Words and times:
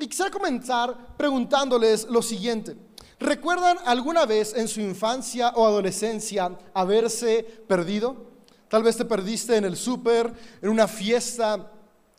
Y 0.00 0.08
quisiera 0.08 0.30
comenzar 0.30 1.14
preguntándoles 1.18 2.06
lo 2.08 2.22
siguiente. 2.22 2.74
¿Recuerdan 3.18 3.76
alguna 3.84 4.24
vez 4.24 4.54
en 4.54 4.66
su 4.66 4.80
infancia 4.80 5.50
o 5.50 5.66
adolescencia 5.66 6.58
haberse 6.72 7.42
perdido? 7.68 8.30
Tal 8.68 8.82
vez 8.82 8.96
te 8.96 9.04
perdiste 9.04 9.56
en 9.56 9.66
el 9.66 9.76
súper, 9.76 10.32
en 10.62 10.70
una 10.70 10.88
fiesta, 10.88 11.70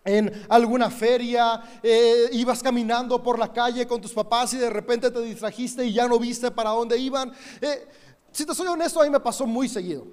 en 0.05 0.31
alguna 0.47 0.91
feria, 0.91 1.59
eh, 1.81 2.29
ibas 2.33 2.61
caminando 2.61 3.23
por 3.23 3.39
la 3.39 3.51
calle 3.51 3.87
con 3.87 3.99
tus 3.99 4.13
papás 4.13 4.53
y 4.53 4.57
de 4.57 4.69
repente 4.69 5.09
te 5.09 5.21
distrajiste 5.21 5.83
y 5.83 5.93
ya 5.93 6.07
no 6.07 6.19
viste 6.19 6.51
para 6.51 6.69
dónde 6.69 6.99
iban. 6.99 7.31
Eh, 7.59 7.87
si 8.31 8.45
te 8.45 8.53
soy 8.53 8.67
honesto, 8.67 9.01
a 9.01 9.05
mí 9.05 9.09
me 9.09 9.19
pasó 9.19 9.47
muy 9.47 9.67
seguido. 9.67 10.05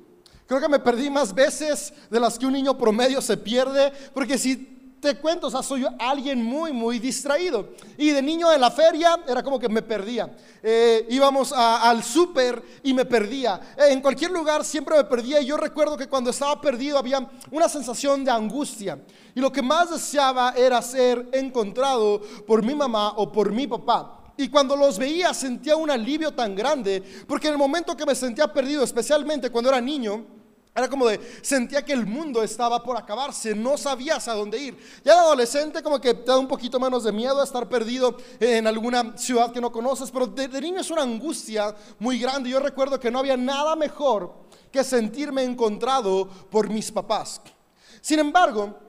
Creo 0.46 0.58
que 0.58 0.68
me 0.68 0.78
perdí 0.78 1.10
más 1.10 1.34
veces 1.34 1.92
de 2.10 2.18
las 2.18 2.38
que 2.38 2.46
un 2.46 2.54
niño 2.54 2.78
promedio 2.78 3.20
se 3.20 3.36
pierde, 3.36 3.92
porque 4.14 4.38
si 4.38 4.77
te 5.00 5.16
cuento, 5.16 5.46
o 5.46 5.50
sea, 5.50 5.62
soy 5.62 5.86
alguien 5.98 6.42
muy, 6.42 6.72
muy 6.72 6.98
distraído. 6.98 7.70
Y 7.96 8.10
de 8.10 8.22
niño 8.22 8.52
en 8.52 8.60
la 8.60 8.70
feria 8.70 9.20
era 9.26 9.42
como 9.42 9.58
que 9.58 9.68
me 9.68 9.82
perdía. 9.82 10.36
Eh, 10.62 11.06
íbamos 11.10 11.52
al 11.52 12.02
súper 12.02 12.62
y 12.82 12.92
me 12.94 13.04
perdía. 13.04 13.60
Eh, 13.76 13.92
en 13.92 14.00
cualquier 14.00 14.30
lugar 14.30 14.64
siempre 14.64 14.96
me 14.96 15.04
perdía. 15.04 15.40
Y 15.40 15.46
yo 15.46 15.56
recuerdo 15.56 15.96
que 15.96 16.08
cuando 16.08 16.30
estaba 16.30 16.60
perdido 16.60 16.98
había 16.98 17.28
una 17.50 17.68
sensación 17.68 18.24
de 18.24 18.30
angustia. 18.30 18.98
Y 19.34 19.40
lo 19.40 19.52
que 19.52 19.62
más 19.62 19.90
deseaba 19.90 20.54
era 20.56 20.82
ser 20.82 21.28
encontrado 21.32 22.20
por 22.46 22.64
mi 22.64 22.74
mamá 22.74 23.14
o 23.16 23.30
por 23.30 23.52
mi 23.52 23.66
papá. 23.66 24.14
Y 24.36 24.48
cuando 24.48 24.76
los 24.76 24.98
veía 24.98 25.34
sentía 25.34 25.74
un 25.74 25.90
alivio 25.90 26.32
tan 26.32 26.54
grande, 26.54 27.02
porque 27.26 27.48
en 27.48 27.54
el 27.54 27.58
momento 27.58 27.96
que 27.96 28.06
me 28.06 28.14
sentía 28.14 28.52
perdido, 28.52 28.84
especialmente 28.84 29.50
cuando 29.50 29.70
era 29.70 29.80
niño, 29.80 30.37
era 30.74 30.88
como 30.88 31.06
de, 31.06 31.20
sentía 31.42 31.84
que 31.84 31.92
el 31.92 32.06
mundo 32.06 32.42
estaba 32.42 32.82
por 32.82 32.96
acabarse, 32.96 33.54
no 33.54 33.76
sabías 33.76 34.28
a 34.28 34.34
dónde 34.34 34.58
ir. 34.58 34.78
Ya 35.04 35.14
de 35.14 35.20
adolescente 35.20 35.82
como 35.82 36.00
que 36.00 36.14
te 36.14 36.30
da 36.30 36.38
un 36.38 36.46
poquito 36.46 36.78
menos 36.78 37.04
de 37.04 37.12
miedo 37.12 37.40
a 37.40 37.44
estar 37.44 37.68
perdido 37.68 38.16
en 38.38 38.66
alguna 38.66 39.16
ciudad 39.16 39.52
que 39.52 39.60
no 39.60 39.72
conoces, 39.72 40.10
pero 40.10 40.26
de, 40.26 40.46
de 40.46 40.60
niño 40.60 40.80
es 40.80 40.90
una 40.90 41.02
angustia 41.02 41.74
muy 41.98 42.18
grande. 42.18 42.50
Yo 42.50 42.60
recuerdo 42.60 43.00
que 43.00 43.10
no 43.10 43.18
había 43.18 43.36
nada 43.36 43.74
mejor 43.74 44.32
que 44.70 44.84
sentirme 44.84 45.42
encontrado 45.42 46.28
por 46.50 46.68
mis 46.68 46.92
papás. 46.92 47.40
Sin 48.00 48.20
embargo, 48.20 48.87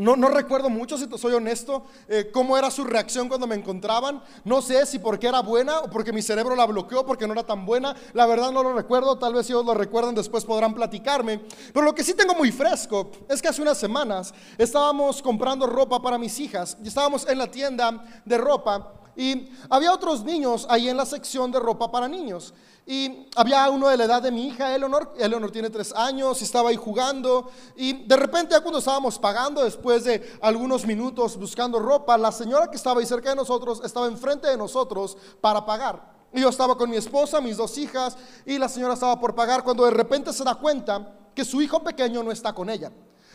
no, 0.00 0.28
recuerdo 0.28 0.70
mucho, 0.70 0.96
si 0.96 1.06
soy 1.18 1.34
honesto, 1.34 1.84
eh, 2.08 2.30
cómo 2.32 2.56
era 2.56 2.70
su 2.70 2.84
reacción 2.84 3.28
cuando 3.28 3.46
me 3.46 3.54
encontraban. 3.54 4.22
No 4.44 4.62
sé 4.62 4.86
si 4.86 4.98
porque 4.98 5.26
era 5.26 5.40
buena 5.40 5.80
o 5.80 5.90
porque 5.90 6.12
mi 6.12 6.22
cerebro 6.22 6.56
la 6.56 6.66
bloqueó, 6.66 7.04
porque 7.04 7.26
no 7.26 7.32
era 7.34 7.44
tan 7.44 7.66
buena. 7.66 7.94
La 8.12 8.26
verdad 8.26 8.50
no 8.50 8.62
lo 8.62 8.72
recuerdo, 8.72 9.18
tal 9.18 9.34
vez 9.34 9.46
si 9.46 9.52
ellos 9.52 9.64
lo 9.64 9.74
recuerdan 9.74 10.14
después 10.14 10.44
podrán 10.44 10.74
platicarme. 10.74 11.40
Pero 11.72 11.84
lo 11.84 11.94
que 11.94 12.04
sí 12.04 12.14
tengo 12.14 12.34
muy 12.34 12.50
fresco 12.50 13.10
es 13.28 13.42
que 13.42 13.48
hace 13.48 13.62
unas 13.62 13.78
semanas 13.78 14.32
estábamos 14.58 15.22
comprando 15.22 15.66
ropa 15.66 16.00
para 16.00 16.18
mis 16.18 16.38
hijas 16.40 16.76
y 16.82 16.88
estábamos 16.88 17.28
en 17.28 17.38
la 17.38 17.50
tienda 17.50 18.04
de 18.24 18.38
ropa 18.38 18.94
y 19.16 19.50
había 19.68 19.92
otros 19.92 20.24
niños 20.24 20.66
ahí 20.70 20.88
en 20.88 20.96
la 20.96 21.04
sección 21.04 21.50
de 21.52 21.60
ropa 21.60 21.90
para 21.90 22.08
niños. 22.08 22.54
Y 22.86 23.28
había 23.36 23.70
uno 23.70 23.88
de 23.88 23.96
la 23.96 24.04
edad 24.04 24.22
de 24.22 24.32
mi 24.32 24.48
hija, 24.48 24.74
Eleanor. 24.74 25.14
Eleanor 25.18 25.50
tiene 25.50 25.70
tres 25.70 25.92
años 25.94 26.40
y 26.40 26.44
estaba 26.44 26.70
ahí 26.70 26.76
jugando. 26.76 27.50
Y 27.76 28.04
de 28.04 28.16
repente, 28.16 28.52
ya 28.52 28.60
cuando 28.60 28.78
estábamos 28.78 29.18
pagando, 29.18 29.62
después 29.62 30.04
de 30.04 30.38
algunos 30.40 30.84
minutos 30.86 31.36
buscando 31.36 31.78
ropa, 31.78 32.18
la 32.18 32.32
señora 32.32 32.70
que 32.70 32.76
estaba 32.76 33.00
ahí 33.00 33.06
cerca 33.06 33.30
de 33.30 33.36
nosotros 33.36 33.80
estaba 33.84 34.06
enfrente 34.06 34.48
de 34.48 34.56
nosotros 34.56 35.16
para 35.40 35.64
pagar. 35.64 36.10
Y 36.32 36.40
yo 36.40 36.48
estaba 36.48 36.76
con 36.76 36.90
mi 36.90 36.96
esposa, 36.96 37.40
mis 37.40 37.56
dos 37.56 37.76
hijas, 37.78 38.16
y 38.46 38.58
la 38.58 38.68
señora 38.68 38.94
estaba 38.94 39.18
por 39.18 39.34
pagar 39.34 39.64
cuando 39.64 39.84
de 39.84 39.90
repente 39.90 40.32
se 40.32 40.44
da 40.44 40.54
cuenta 40.54 41.14
que 41.34 41.44
su 41.44 41.60
hijo 41.60 41.82
pequeño 41.82 42.22
no 42.22 42.30
está 42.30 42.52
con 42.52 42.70
ella. 42.70 42.92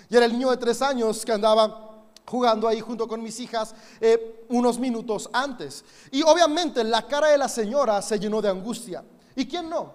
Y 0.09 0.15
era 0.15 0.25
el 0.25 0.33
niño 0.33 0.49
de 0.49 0.57
tres 0.57 0.81
años 0.81 1.25
que 1.25 1.31
andaba 1.31 1.91
jugando 2.25 2.67
ahí 2.67 2.79
junto 2.79 3.07
con 3.07 3.21
mis 3.21 3.39
hijas 3.39 3.75
eh, 4.01 4.45
unos 4.49 4.79
minutos 4.79 5.29
antes. 5.31 5.83
Y 6.11 6.23
obviamente 6.23 6.83
la 6.83 7.07
cara 7.07 7.27
de 7.27 7.37
la 7.37 7.49
señora 7.49 8.01
se 8.01 8.19
llenó 8.19 8.41
de 8.41 8.49
angustia. 8.49 9.03
¿Y 9.35 9.45
quién 9.45 9.69
no? 9.69 9.93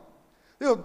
Digo, 0.58 0.84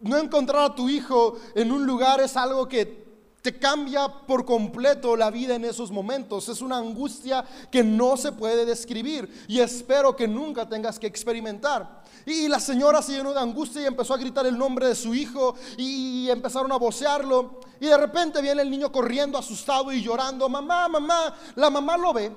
no 0.00 0.16
encontrar 0.16 0.64
a 0.64 0.74
tu 0.74 0.88
hijo 0.88 1.36
en 1.54 1.70
un 1.70 1.86
lugar 1.86 2.20
es 2.20 2.36
algo 2.36 2.66
que 2.66 3.00
te 3.42 3.58
cambia 3.58 4.08
por 4.08 4.44
completo 4.44 5.16
la 5.16 5.30
vida 5.30 5.54
en 5.54 5.64
esos 5.64 5.90
momentos. 5.90 6.48
Es 6.48 6.60
una 6.60 6.76
angustia 6.76 7.44
que 7.70 7.82
no 7.82 8.16
se 8.16 8.32
puede 8.32 8.66
describir 8.66 9.44
y 9.48 9.60
espero 9.60 10.14
que 10.14 10.28
nunca 10.28 10.68
tengas 10.68 10.98
que 10.98 11.06
experimentar. 11.06 12.02
Y 12.26 12.48
la 12.48 12.60
señora 12.60 13.00
se 13.00 13.12
llenó 13.12 13.32
de 13.32 13.40
angustia 13.40 13.82
y 13.82 13.86
empezó 13.86 14.14
a 14.14 14.18
gritar 14.18 14.46
el 14.46 14.58
nombre 14.58 14.88
de 14.88 14.94
su 14.94 15.14
hijo 15.14 15.54
y 15.76 16.28
empezaron 16.28 16.70
a 16.72 16.76
vocearlo. 16.76 17.60
Y 17.80 17.86
de 17.86 17.96
repente 17.96 18.42
viene 18.42 18.62
el 18.62 18.70
niño 18.70 18.92
corriendo 18.92 19.38
asustado 19.38 19.90
y 19.92 20.02
llorando, 20.02 20.48
mamá, 20.48 20.88
mamá. 20.88 21.34
La 21.56 21.70
mamá 21.70 21.96
lo 21.96 22.12
ve. 22.12 22.30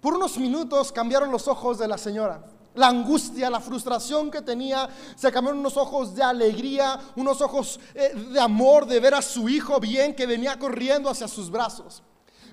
Por 0.00 0.14
unos 0.14 0.36
minutos 0.38 0.90
cambiaron 0.90 1.30
los 1.30 1.46
ojos 1.46 1.78
de 1.78 1.86
la 1.86 1.98
señora 1.98 2.44
la 2.74 2.88
angustia, 2.88 3.50
la 3.50 3.60
frustración 3.60 4.30
que 4.30 4.42
tenía, 4.42 4.88
se 5.14 5.30
cambiaron 5.30 5.60
unos 5.60 5.76
ojos 5.76 6.14
de 6.14 6.22
alegría, 6.22 6.98
unos 7.16 7.40
ojos 7.40 7.78
eh, 7.94 8.14
de 8.14 8.40
amor, 8.40 8.86
de 8.86 9.00
ver 9.00 9.14
a 9.14 9.22
su 9.22 9.48
hijo 9.48 9.78
bien 9.80 10.14
que 10.14 10.26
venía 10.26 10.58
corriendo 10.58 11.10
hacia 11.10 11.28
sus 11.28 11.50
brazos. 11.50 12.02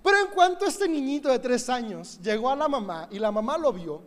Pero 0.03 0.19
en 0.19 0.27
cuanto 0.27 0.65
este 0.65 0.87
niñito 0.87 1.29
de 1.29 1.39
tres 1.39 1.69
años 1.69 2.19
llegó 2.21 2.49
a 2.49 2.55
la 2.55 2.67
mamá 2.67 3.07
y 3.11 3.19
la 3.19 3.31
mamá 3.31 3.57
lo 3.57 3.73
vio, 3.73 4.01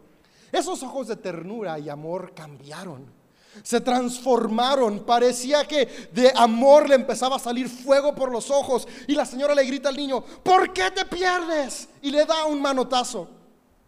esos 0.51 0.83
ojos 0.83 1.09
de 1.09 1.17
ternura 1.17 1.79
y 1.79 1.89
amor 1.89 2.33
cambiaron. 2.35 3.23
Se 3.63 3.83
transformaron, 3.83 5.01
parecía 5.01 5.67
que 5.67 6.09
de 6.13 6.33
amor 6.35 6.89
le 6.89 6.95
empezaba 6.95 7.37
a 7.37 7.39
salir 7.39 7.69
fuego 7.69 8.15
por 8.15 8.31
los 8.31 8.51
ojos 8.51 8.89
y 9.07 9.15
la 9.15 9.27
señora 9.27 9.55
le 9.55 9.65
grita 9.65 9.91
al 9.91 9.97
niño, 9.97 10.23
¿por 10.43 10.73
qué 10.73 10.91
te 10.91 11.05
pierdes? 11.05 11.89
Y 12.01 12.11
le 12.11 12.25
da 12.25 12.47
un 12.47 12.63
manotazo. 12.63 13.42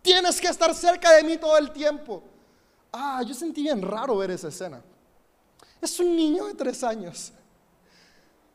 Tienes 0.05 0.39
que 0.39 0.49
estar 0.49 0.75
cerca 0.75 1.13
de 1.13 1.23
mí 1.23 1.39
todo 1.39 1.57
el 1.57 1.71
tiempo. 1.71 2.23
Ah, 2.93 3.23
yo 3.27 3.33
sentí 3.33 3.63
bien 3.63 3.81
raro 3.81 4.19
ver 4.19 4.33
esa 4.33 4.49
escena. 4.49 4.83
Es 5.81 5.99
un 5.99 6.15
niño 6.15 6.45
de 6.45 6.53
tres 6.53 6.85
años. 6.85 7.33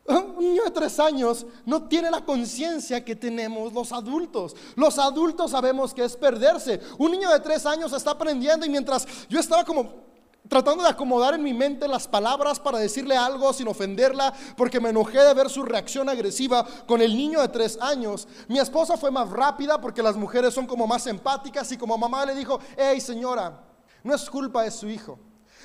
Un 0.05 0.37
niño 0.37 0.63
de 0.63 0.69
tres 0.69 0.99
años 0.99 1.47
no 1.65 1.87
tiene 1.87 2.11
la 2.11 2.23
conciencia 2.23 3.03
que 3.03 3.15
tenemos 3.15 3.73
los 3.73 3.91
adultos. 3.91 4.55
Los 4.75 4.99
adultos 4.99 5.49
sabemos 5.49 5.91
que 5.91 6.03
es 6.03 6.15
perderse. 6.15 6.81
Un 6.99 7.13
niño 7.13 7.31
de 7.31 7.39
tres 7.39 7.65
años 7.65 7.93
está 7.93 8.11
aprendiendo 8.11 8.63
y 8.67 8.69
mientras 8.69 9.07
yo 9.27 9.39
estaba 9.39 9.65
como 9.65 10.08
tratando 10.49 10.83
de 10.83 10.89
acomodar 10.89 11.35
en 11.35 11.43
mi 11.43 11.53
mente 11.53 11.87
las 11.87 12.07
palabras 12.07 12.59
para 12.59 12.79
decirle 12.79 13.15
algo 13.15 13.53
sin 13.53 13.67
ofenderla, 13.67 14.33
porque 14.57 14.81
me 14.81 14.89
enojé 14.89 15.19
de 15.19 15.33
ver 15.33 15.49
su 15.49 15.63
reacción 15.63 16.09
agresiva 16.09 16.65
con 16.85 17.01
el 17.01 17.15
niño 17.15 17.39
de 17.39 17.47
tres 17.47 17.77
años. 17.79 18.27
Mi 18.47 18.59
esposa 18.59 18.97
fue 18.97 19.11
más 19.11 19.29
rápida 19.29 19.79
porque 19.79 20.03
las 20.03 20.17
mujeres 20.17 20.53
son 20.53 20.65
como 20.65 20.87
más 20.87 21.07
empáticas 21.07 21.71
y 21.71 21.77
como 21.77 21.97
mamá 21.97 22.25
le 22.25 22.35
dijo, 22.35 22.59
hey 22.75 22.99
señora, 22.99 23.63
no 24.03 24.13
es 24.13 24.29
culpa 24.29 24.63
de 24.63 24.71
su 24.71 24.89
hijo. 24.89 25.19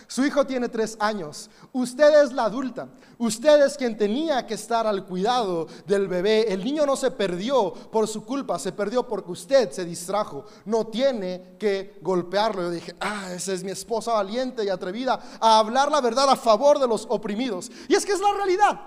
Su 0.07 0.25
hijo 0.25 0.47
tiene 0.47 0.69
tres 0.69 0.97
años. 1.01 1.51
Usted 1.73 2.23
es 2.23 2.33
la 2.33 2.45
adulta. 2.45 2.89
Usted 3.19 3.65
es 3.65 3.77
quien 3.77 3.97
tenía 3.97 4.47
que 4.47 4.55
estar 4.55 4.87
al 4.87 5.05
cuidado 5.07 5.67
del 5.87 6.09
bebé. 6.09 6.53
El 6.53 6.65
niño 6.65 6.85
no 6.87 6.97
se 6.97 7.11
perdió 7.11 7.73
por 7.73 8.07
su 8.09 8.25
culpa, 8.25 8.59
se 8.59 8.73
perdió 8.73 9.07
porque 9.07 9.33
usted 9.33 9.71
se 9.71 9.85
distrajo. 9.85 10.45
No 10.65 10.87
tiene 10.87 11.57
que 11.59 11.99
golpearlo. 12.03 12.63
Yo 12.63 12.71
dije, 12.71 12.95
ah, 13.01 13.33
esa 13.33 13.53
es 13.53 13.65
mi 13.65 13.71
esposa 13.71 14.13
valiente 14.13 14.65
y 14.65 14.69
atrevida 14.69 15.21
a 15.41 15.59
hablar 15.59 15.91
la 15.91 16.01
verdad 16.01 16.29
a 16.29 16.37
favor 16.37 16.79
de 16.79 16.89
los 16.89 17.07
oprimidos. 17.09 17.71
Y 17.89 17.95
es 17.95 18.05
que 18.05 18.13
es 18.13 18.21
la 18.21 18.33
realidad. 18.33 18.81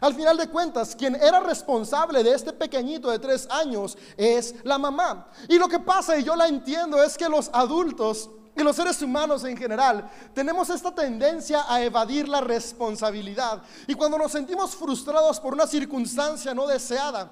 Al 0.00 0.14
final 0.14 0.36
de 0.36 0.48
cuentas, 0.48 0.94
quien 0.94 1.14
era 1.14 1.40
responsable 1.40 2.22
de 2.22 2.34
este 2.34 2.52
pequeñito 2.52 3.10
de 3.10 3.18
tres 3.18 3.48
años 3.50 3.96
es 4.16 4.54
la 4.64 4.78
mamá. 4.78 5.30
Y 5.48 5.58
lo 5.58 5.68
que 5.68 5.78
pasa, 5.78 6.18
y 6.18 6.24
yo 6.24 6.36
la 6.36 6.48
entiendo, 6.48 7.02
es 7.02 7.16
que 7.16 7.28
los 7.28 7.48
adultos 7.52 8.30
y 8.56 8.62
los 8.62 8.74
seres 8.74 9.00
humanos 9.02 9.44
en 9.44 9.56
general 9.56 10.10
tenemos 10.34 10.70
esta 10.70 10.94
tendencia 10.94 11.64
a 11.68 11.82
evadir 11.82 12.26
la 12.26 12.40
responsabilidad. 12.40 13.62
Y 13.86 13.94
cuando 13.94 14.16
nos 14.16 14.32
sentimos 14.32 14.74
frustrados 14.74 15.38
por 15.38 15.52
una 15.52 15.66
circunstancia 15.66 16.54
no 16.54 16.66
deseada, 16.66 17.30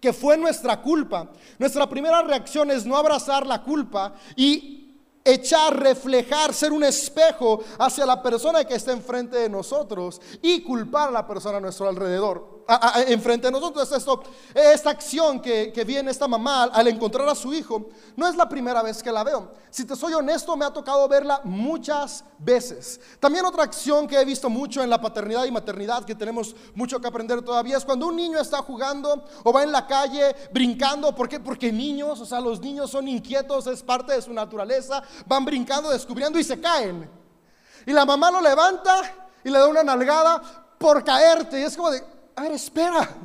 que 0.00 0.12
fue 0.12 0.36
nuestra 0.36 0.80
culpa, 0.80 1.28
nuestra 1.58 1.88
primera 1.88 2.22
reacción 2.22 2.70
es 2.70 2.86
no 2.86 2.96
abrazar 2.96 3.46
la 3.46 3.62
culpa 3.62 4.14
y 4.36 4.77
echar, 5.32 5.78
reflejar, 5.78 6.54
ser 6.54 6.72
un 6.72 6.84
espejo 6.84 7.62
hacia 7.78 8.06
la 8.06 8.22
persona 8.22 8.64
que 8.64 8.74
está 8.74 8.92
enfrente 8.92 9.36
de 9.36 9.48
nosotros 9.48 10.20
y 10.42 10.62
culpar 10.62 11.08
a 11.08 11.12
la 11.12 11.26
persona 11.26 11.58
a 11.58 11.60
nuestro 11.60 11.88
alrededor 11.88 12.58
enfrente 13.06 13.46
de 13.46 13.52
nosotros. 13.52 13.90
Esto, 13.92 14.22
esta 14.54 14.90
acción 14.90 15.40
que, 15.40 15.72
que 15.72 15.84
viene 15.84 16.10
esta 16.10 16.28
mamá 16.28 16.64
al 16.64 16.88
encontrar 16.88 17.28
a 17.28 17.34
su 17.34 17.52
hijo, 17.54 17.88
no 18.16 18.26
es 18.26 18.36
la 18.36 18.48
primera 18.48 18.82
vez 18.82 19.02
que 19.02 19.10
la 19.10 19.24
veo. 19.24 19.52
Si 19.70 19.84
te 19.84 19.96
soy 19.96 20.14
honesto, 20.14 20.56
me 20.56 20.64
ha 20.64 20.70
tocado 20.70 21.06
verla 21.08 21.40
muchas 21.44 22.24
veces. 22.38 23.00
También 23.20 23.44
otra 23.44 23.62
acción 23.62 24.06
que 24.06 24.20
he 24.20 24.24
visto 24.24 24.48
mucho 24.48 24.82
en 24.82 24.90
la 24.90 25.00
paternidad 25.00 25.44
y 25.44 25.50
maternidad, 25.50 26.04
que 26.04 26.14
tenemos 26.14 26.54
mucho 26.74 27.00
que 27.00 27.08
aprender 27.08 27.42
todavía, 27.42 27.76
es 27.76 27.84
cuando 27.84 28.06
un 28.06 28.16
niño 28.16 28.38
está 28.38 28.58
jugando 28.58 29.24
o 29.44 29.52
va 29.52 29.62
en 29.62 29.72
la 29.72 29.86
calle 29.86 30.34
brincando. 30.52 31.14
¿Por 31.14 31.28
qué? 31.28 31.40
Porque 31.40 31.72
niños, 31.72 32.20
o 32.20 32.26
sea, 32.26 32.40
los 32.40 32.60
niños 32.60 32.90
son 32.90 33.08
inquietos, 33.08 33.66
es 33.66 33.82
parte 33.82 34.12
de 34.14 34.22
su 34.22 34.32
naturaleza, 34.32 35.02
van 35.26 35.44
brincando, 35.44 35.90
descubriendo 35.90 36.38
y 36.38 36.44
se 36.44 36.60
caen. 36.60 37.08
Y 37.86 37.92
la 37.92 38.04
mamá 38.04 38.30
lo 38.30 38.40
levanta 38.40 39.28
y 39.44 39.50
le 39.50 39.58
da 39.58 39.66
una 39.66 39.82
nalgada 39.82 40.42
por 40.78 41.02
caerte. 41.04 41.60
Y 41.60 41.64
es 41.64 41.76
como 41.76 41.90
de, 41.90 42.02
a 42.36 42.42
ver, 42.42 42.52
espera. 42.52 43.08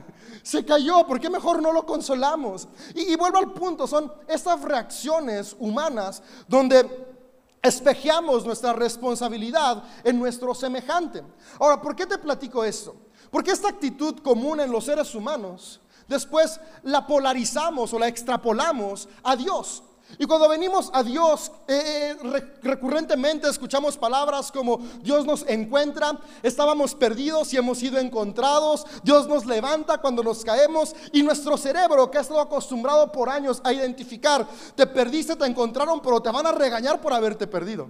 Se 0.44 0.66
cayó, 0.66 1.08
¿por 1.08 1.22
qué 1.22 1.30
mejor 1.30 1.62
no 1.62 1.72
lo 1.72 1.86
consolamos? 1.86 2.68
Y, 2.94 3.16
vuelvo 3.16 3.38
al 3.38 3.54
punto, 3.54 3.88
son 3.88 4.12
estas 4.28 4.62
reacciones 4.62 5.56
humanas 5.58 6.22
donde 6.50 7.16
espejeamos 7.62 8.46
nuestra 8.46 8.74
responsabilidad 8.74 9.84
en 10.04 10.20
nuestro 10.20 10.54
semejante. 10.54 11.24
Ahora, 11.60 11.82
¿por 11.82 11.96
qué 11.96 12.06
te 12.06 12.18
platico 12.18 12.66
esto? 12.66 12.94
Porque 13.32 13.52
esta 13.52 13.70
actitud 13.70 14.20
común 14.20 14.60
en 14.60 14.70
los 14.70 14.84
seres 14.84 15.16
humanos, 15.16 15.80
después 16.10 16.60
la 16.84 17.08
polarizamos 17.08 17.94
o 17.94 18.00
la 18.00 18.10
extrapolamos 18.10 19.08
a 19.24 19.38
Dios. 19.38 19.82
Y 20.20 20.26
cuando 20.26 20.48
venimos 20.48 20.92
a 20.94 21.02
Dios, 21.02 21.52
eh, 21.68 22.16
eh, 22.22 22.54
recurrentemente 22.62 23.50
escuchamos 23.50 23.98
palabras 23.98 24.52
como 24.52 24.78
Dios 25.02 25.26
nos 25.26 25.44
encuentra, 25.48 26.20
estábamos 26.44 26.94
perdidos 26.94 27.52
y 27.54 27.58
hemos 27.58 27.80
sido 27.80 27.98
encontrados, 27.98 28.86
Dios 29.04 29.28
nos 29.28 29.46
levanta 29.46 29.98
cuando 30.00 30.22
nos 30.22 30.44
caemos 30.44 30.96
y 31.12 31.24
nuestro 31.24 31.58
cerebro 31.58 32.12
que 32.12 32.20
ha 32.20 32.22
estado 32.22 32.42
acostumbrado 32.42 33.12
por 33.12 33.30
años 33.30 33.60
a 33.64 33.74
identificar, 33.74 34.48
te 34.76 34.86
perdiste, 34.86 35.36
te 35.36 35.46
encontraron, 35.46 36.00
pero 36.02 36.22
te 36.22 36.32
van 36.32 36.46
a 36.46 36.52
regañar 36.52 37.02
por 37.02 37.14
haberte 37.14 37.48
perdido. 37.48 37.90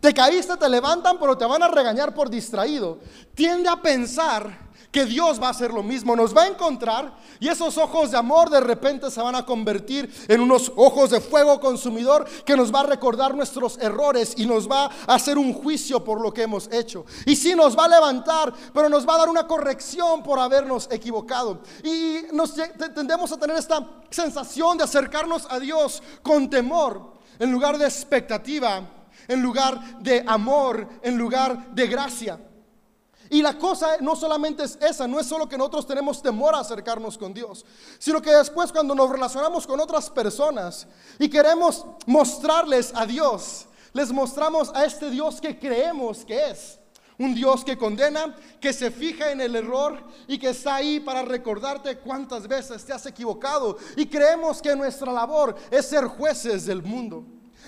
Te 0.00 0.12
caíste, 0.12 0.56
te 0.56 0.68
levantan, 0.68 1.18
pero 1.18 1.36
te 1.36 1.44
van 1.44 1.62
a 1.62 1.68
regañar 1.68 2.14
por 2.14 2.28
distraído. 2.28 2.98
Tiende 3.34 3.68
a 3.68 3.80
pensar 3.80 4.64
que 4.94 5.06
Dios 5.06 5.42
va 5.42 5.48
a 5.48 5.50
hacer 5.50 5.72
lo 5.72 5.82
mismo, 5.82 6.14
nos 6.14 6.34
va 6.34 6.44
a 6.44 6.46
encontrar 6.46 7.16
y 7.40 7.48
esos 7.48 7.76
ojos 7.78 8.12
de 8.12 8.16
amor 8.16 8.48
de 8.48 8.60
repente 8.60 9.10
se 9.10 9.20
van 9.20 9.34
a 9.34 9.44
convertir 9.44 10.08
en 10.28 10.40
unos 10.40 10.70
ojos 10.76 11.10
de 11.10 11.20
fuego 11.20 11.58
consumidor 11.58 12.24
que 12.44 12.56
nos 12.56 12.72
va 12.72 12.80
a 12.80 12.84
recordar 12.84 13.34
nuestros 13.34 13.76
errores 13.78 14.34
y 14.36 14.46
nos 14.46 14.70
va 14.70 14.84
a 14.84 15.14
hacer 15.16 15.36
un 15.36 15.52
juicio 15.52 16.04
por 16.04 16.20
lo 16.20 16.32
que 16.32 16.42
hemos 16.42 16.72
hecho. 16.72 17.04
Y 17.26 17.34
sí 17.34 17.56
nos 17.56 17.76
va 17.76 17.86
a 17.86 17.88
levantar, 17.88 18.54
pero 18.72 18.88
nos 18.88 19.04
va 19.04 19.16
a 19.16 19.18
dar 19.18 19.28
una 19.28 19.48
corrección 19.48 20.22
por 20.22 20.38
habernos 20.38 20.88
equivocado. 20.92 21.62
Y 21.82 22.26
nos 22.32 22.54
tendemos 22.94 23.32
a 23.32 23.36
tener 23.36 23.56
esta 23.56 23.84
sensación 24.10 24.78
de 24.78 24.84
acercarnos 24.84 25.48
a 25.50 25.58
Dios 25.58 26.04
con 26.22 26.48
temor 26.48 27.14
en 27.40 27.50
lugar 27.50 27.78
de 27.78 27.86
expectativa, 27.86 28.88
en 29.26 29.42
lugar 29.42 29.98
de 29.98 30.22
amor, 30.24 30.88
en 31.02 31.18
lugar 31.18 31.74
de 31.74 31.88
gracia. 31.88 32.38
Y 33.30 33.42
la 33.42 33.58
cosa 33.58 33.96
no 34.00 34.14
solamente 34.14 34.64
es 34.64 34.78
esa, 34.80 35.08
no 35.08 35.18
es 35.18 35.26
solo 35.26 35.48
que 35.48 35.56
nosotros 35.56 35.86
tenemos 35.86 36.20
temor 36.20 36.54
a 36.54 36.60
acercarnos 36.60 37.16
con 37.16 37.32
Dios, 37.32 37.64
sino 37.98 38.20
que 38.20 38.30
después 38.30 38.70
cuando 38.70 38.94
nos 38.94 39.08
relacionamos 39.08 39.66
con 39.66 39.80
otras 39.80 40.10
personas 40.10 40.86
y 41.18 41.28
queremos 41.28 41.84
mostrarles 42.06 42.92
a 42.94 43.06
Dios, 43.06 43.66
les 43.92 44.12
mostramos 44.12 44.70
a 44.74 44.84
este 44.84 45.10
Dios 45.10 45.40
que 45.40 45.58
creemos 45.58 46.24
que 46.24 46.50
es. 46.50 46.78
Un 47.16 47.32
Dios 47.32 47.64
que 47.64 47.78
condena, 47.78 48.34
que 48.60 48.72
se 48.72 48.90
fija 48.90 49.30
en 49.30 49.40
el 49.40 49.54
error 49.54 50.02
y 50.26 50.36
que 50.36 50.48
está 50.48 50.74
ahí 50.74 50.98
para 50.98 51.22
recordarte 51.22 51.98
cuántas 51.98 52.48
veces 52.48 52.84
te 52.84 52.92
has 52.92 53.06
equivocado. 53.06 53.78
Y 53.96 54.06
creemos 54.06 54.60
que 54.60 54.74
nuestra 54.74 55.12
labor 55.12 55.54
es 55.70 55.86
ser 55.86 56.06
jueces 56.06 56.66
del 56.66 56.82
mundo. 56.82 57.24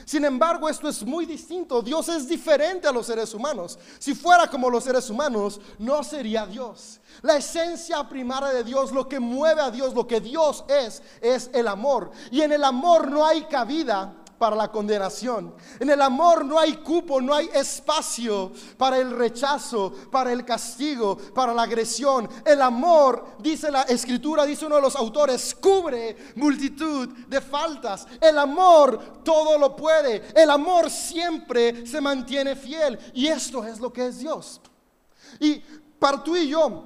Sin 0.06 0.24
embargo, 0.24 0.68
esto 0.68 0.88
es 0.88 1.04
muy 1.04 1.26
distinto. 1.26 1.82
Dios 1.82 2.08
es 2.08 2.28
diferente 2.28 2.86
a 2.86 2.92
los 2.92 3.06
seres 3.06 3.34
humanos. 3.34 3.76
Si 3.98 4.14
fuera 4.14 4.48
como 4.48 4.70
los 4.70 4.84
seres 4.84 5.10
humanos, 5.10 5.60
no 5.80 6.04
sería 6.04 6.46
Dios. 6.46 7.00
La 7.22 7.36
esencia 7.36 8.08
primaria 8.08 8.50
de 8.50 8.62
Dios, 8.62 8.92
lo 8.92 9.08
que 9.08 9.18
mueve 9.18 9.62
a 9.62 9.70
Dios, 9.72 9.94
lo 9.94 10.06
que 10.06 10.20
Dios 10.20 10.64
es, 10.68 11.02
es 11.20 11.50
el 11.52 11.66
amor. 11.66 12.12
Y 12.30 12.42
en 12.42 12.52
el 12.52 12.62
amor 12.62 13.10
no 13.10 13.26
hay 13.26 13.46
cabida 13.46 14.14
para 14.38 14.56
la 14.56 14.70
condenación. 14.70 15.54
En 15.80 15.90
el 15.90 16.00
amor 16.02 16.44
no 16.44 16.58
hay 16.58 16.74
cupo, 16.76 17.20
no 17.20 17.34
hay 17.34 17.48
espacio 17.52 18.52
para 18.76 18.98
el 18.98 19.10
rechazo, 19.10 19.92
para 20.10 20.32
el 20.32 20.44
castigo, 20.44 21.16
para 21.34 21.54
la 21.54 21.62
agresión. 21.62 22.28
El 22.44 22.60
amor, 22.62 23.36
dice 23.38 23.70
la 23.70 23.82
escritura, 23.82 24.44
dice 24.44 24.66
uno 24.66 24.76
de 24.76 24.82
los 24.82 24.96
autores, 24.96 25.54
cubre 25.54 26.16
multitud 26.36 27.08
de 27.26 27.40
faltas. 27.40 28.06
El 28.20 28.38
amor 28.38 29.22
todo 29.24 29.58
lo 29.58 29.74
puede. 29.74 30.22
El 30.34 30.50
amor 30.50 30.90
siempre 30.90 31.86
se 31.86 32.00
mantiene 32.00 32.56
fiel. 32.56 32.98
Y 33.14 33.26
esto 33.28 33.64
es 33.64 33.80
lo 33.80 33.92
que 33.92 34.06
es 34.06 34.18
Dios. 34.18 34.60
Y 35.40 35.62
para 35.98 36.22
tú 36.22 36.36
y 36.36 36.48
yo 36.48 36.84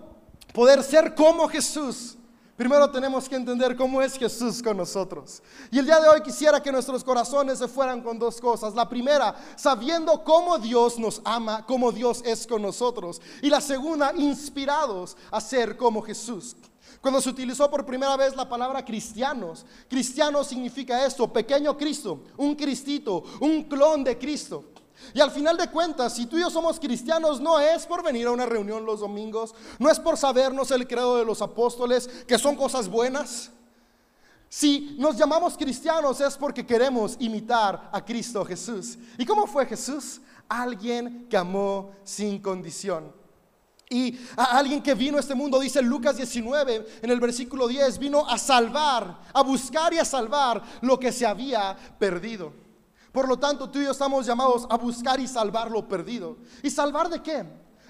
poder 0.52 0.82
ser 0.82 1.14
como 1.14 1.48
Jesús, 1.48 2.16
Primero 2.60 2.90
tenemos 2.90 3.26
que 3.26 3.36
entender 3.36 3.74
cómo 3.74 4.02
es 4.02 4.18
Jesús 4.18 4.62
con 4.62 4.76
nosotros. 4.76 5.42
Y 5.70 5.78
el 5.78 5.86
día 5.86 5.98
de 5.98 6.10
hoy 6.10 6.20
quisiera 6.20 6.62
que 6.62 6.70
nuestros 6.70 7.02
corazones 7.02 7.58
se 7.58 7.66
fueran 7.66 8.02
con 8.02 8.18
dos 8.18 8.38
cosas. 8.38 8.74
La 8.74 8.86
primera, 8.86 9.34
sabiendo 9.56 10.22
cómo 10.22 10.58
Dios 10.58 10.98
nos 10.98 11.22
ama, 11.24 11.64
cómo 11.64 11.90
Dios 11.90 12.20
es 12.22 12.46
con 12.46 12.60
nosotros. 12.60 13.22
Y 13.40 13.48
la 13.48 13.62
segunda, 13.62 14.12
inspirados 14.14 15.16
a 15.30 15.40
ser 15.40 15.78
como 15.78 16.02
Jesús. 16.02 16.54
Cuando 17.00 17.22
se 17.22 17.30
utilizó 17.30 17.70
por 17.70 17.86
primera 17.86 18.14
vez 18.18 18.36
la 18.36 18.46
palabra 18.46 18.84
cristianos, 18.84 19.64
cristiano 19.88 20.44
significa 20.44 21.06
esto, 21.06 21.32
pequeño 21.32 21.78
Cristo, 21.78 22.24
un 22.36 22.54
Cristito, 22.56 23.24
un 23.40 23.64
clon 23.70 24.04
de 24.04 24.18
Cristo. 24.18 24.66
Y 25.14 25.20
al 25.20 25.30
final 25.30 25.56
de 25.56 25.70
cuentas, 25.70 26.14
si 26.14 26.26
tú 26.26 26.36
y 26.38 26.40
yo 26.40 26.50
somos 26.50 26.78
cristianos, 26.78 27.40
no 27.40 27.58
es 27.58 27.86
por 27.86 28.02
venir 28.02 28.26
a 28.26 28.32
una 28.32 28.46
reunión 28.46 28.84
los 28.84 29.00
domingos, 29.00 29.54
no 29.78 29.90
es 29.90 29.98
por 29.98 30.16
sabernos 30.16 30.70
el 30.70 30.86
credo 30.86 31.16
de 31.16 31.24
los 31.24 31.42
apóstoles, 31.42 32.08
que 32.26 32.38
son 32.38 32.56
cosas 32.56 32.88
buenas. 32.88 33.50
Si 34.48 34.96
nos 34.98 35.16
llamamos 35.16 35.56
cristianos 35.56 36.20
es 36.20 36.36
porque 36.36 36.66
queremos 36.66 37.16
imitar 37.20 37.88
a 37.92 38.04
Cristo 38.04 38.44
Jesús. 38.44 38.98
¿Y 39.16 39.24
cómo 39.24 39.46
fue 39.46 39.64
Jesús? 39.64 40.20
Alguien 40.48 41.28
que 41.30 41.36
amó 41.36 41.92
sin 42.02 42.40
condición. 42.40 43.20
Y 43.88 44.18
a 44.36 44.56
alguien 44.58 44.82
que 44.82 44.94
vino 44.94 45.16
a 45.16 45.20
este 45.20 45.34
mundo, 45.34 45.58
dice 45.58 45.82
Lucas 45.82 46.16
19, 46.16 46.86
en 47.02 47.10
el 47.10 47.18
versículo 47.20 47.66
10, 47.66 47.98
vino 47.98 48.28
a 48.28 48.38
salvar, 48.38 49.20
a 49.32 49.42
buscar 49.42 49.92
y 49.94 49.98
a 49.98 50.04
salvar 50.04 50.62
lo 50.80 50.98
que 50.98 51.12
se 51.12 51.26
había 51.26 51.76
perdido. 51.98 52.52
Por 53.12 53.28
lo 53.28 53.38
tanto, 53.38 53.68
tú 53.68 53.80
y 53.80 53.84
yo 53.84 53.90
estamos 53.90 54.26
llamados 54.26 54.66
a 54.70 54.76
buscar 54.76 55.18
y 55.18 55.26
salvar 55.26 55.70
lo 55.70 55.86
perdido. 55.88 56.36
¿Y 56.62 56.70
salvar 56.70 57.08
de 57.08 57.22
qué? 57.22 57.44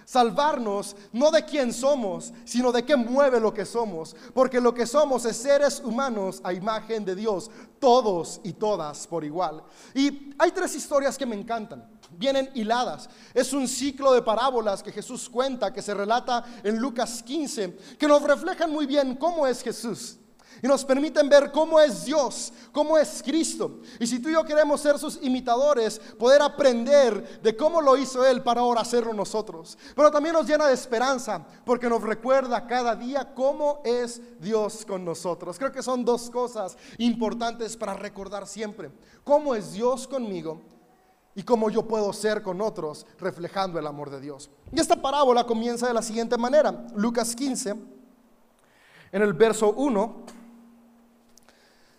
Salvarnos 0.06 0.96
no 1.12 1.30
de 1.30 1.44
quién 1.44 1.72
somos, 1.72 2.32
sino 2.44 2.72
de 2.72 2.84
qué 2.84 2.96
mueve 2.96 3.38
lo 3.38 3.52
que 3.52 3.64
somos. 3.64 4.16
Porque 4.34 4.60
lo 4.60 4.72
que 4.72 4.86
somos 4.86 5.24
es 5.24 5.36
seres 5.36 5.80
humanos 5.84 6.40
a 6.42 6.52
imagen 6.52 7.04
de 7.04 7.14
Dios, 7.14 7.50
todos 7.78 8.40
y 8.42 8.54
todas 8.54 9.06
por 9.06 9.24
igual. 9.24 9.62
Y 9.94 10.34
hay 10.38 10.50
tres 10.52 10.74
historias 10.74 11.18
que 11.18 11.26
me 11.26 11.36
encantan. 11.36 11.86
Vienen 12.10 12.50
hiladas. 12.54 13.08
Es 13.34 13.52
un 13.52 13.68
ciclo 13.68 14.12
de 14.12 14.22
parábolas 14.22 14.82
que 14.82 14.90
Jesús 14.90 15.28
cuenta, 15.28 15.72
que 15.72 15.82
se 15.82 15.94
relata 15.94 16.44
en 16.64 16.78
Lucas 16.78 17.22
15, 17.22 17.76
que 17.98 18.08
nos 18.08 18.22
reflejan 18.22 18.72
muy 18.72 18.86
bien 18.86 19.16
cómo 19.16 19.46
es 19.46 19.62
Jesús 19.62 20.19
y 20.62 20.66
nos 20.66 20.84
permiten 20.84 21.28
ver 21.28 21.50
cómo 21.50 21.80
es 21.80 22.04
Dios, 22.04 22.52
cómo 22.72 22.98
es 22.98 23.22
Cristo. 23.22 23.80
Y 23.98 24.06
si 24.06 24.20
tú 24.20 24.28
y 24.28 24.32
yo 24.32 24.44
queremos 24.44 24.80
ser 24.80 24.98
sus 24.98 25.18
imitadores, 25.22 25.98
poder 26.18 26.42
aprender 26.42 27.40
de 27.40 27.56
cómo 27.56 27.80
lo 27.80 27.96
hizo 27.96 28.24
Él 28.26 28.42
para 28.42 28.60
ahora 28.60 28.82
hacerlo 28.82 29.12
nosotros. 29.12 29.78
Pero 29.94 30.10
también 30.10 30.34
nos 30.34 30.46
llena 30.46 30.66
de 30.66 30.74
esperanza 30.74 31.46
porque 31.64 31.88
nos 31.88 32.02
recuerda 32.02 32.66
cada 32.66 32.94
día 32.94 33.34
cómo 33.34 33.80
es 33.84 34.20
Dios 34.40 34.84
con 34.84 35.04
nosotros. 35.04 35.58
Creo 35.58 35.72
que 35.72 35.82
son 35.82 36.04
dos 36.04 36.30
cosas 36.30 36.76
importantes 36.98 37.76
para 37.76 37.94
recordar 37.94 38.46
siempre. 38.46 38.90
Cómo 39.24 39.54
es 39.54 39.72
Dios 39.72 40.06
conmigo 40.06 40.60
y 41.34 41.42
cómo 41.42 41.70
yo 41.70 41.86
puedo 41.86 42.12
ser 42.12 42.42
con 42.42 42.60
otros 42.60 43.06
reflejando 43.18 43.78
el 43.78 43.86
amor 43.86 44.10
de 44.10 44.20
Dios. 44.20 44.50
Y 44.72 44.80
esta 44.80 45.00
parábola 45.00 45.44
comienza 45.44 45.86
de 45.86 45.94
la 45.94 46.02
siguiente 46.02 46.36
manera. 46.36 46.86
Lucas 46.94 47.34
15, 47.34 47.70
en 49.12 49.22
el 49.22 49.32
verso 49.32 49.72
1 49.72 50.39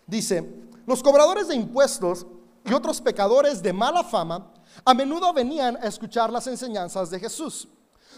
Dice, 0.06 0.48
los 0.86 1.02
cobradores 1.02 1.48
de 1.48 1.54
impuestos 1.54 2.26
y 2.64 2.72
otros 2.72 3.00
pecadores 3.00 3.62
de 3.62 3.72
mala 3.72 4.04
fama 4.04 4.52
a 4.84 4.94
menudo 4.94 5.32
venían 5.32 5.76
a 5.76 5.86
escuchar 5.86 6.30
las 6.30 6.46
enseñanzas 6.46 7.10
de 7.10 7.20
Jesús. 7.20 7.68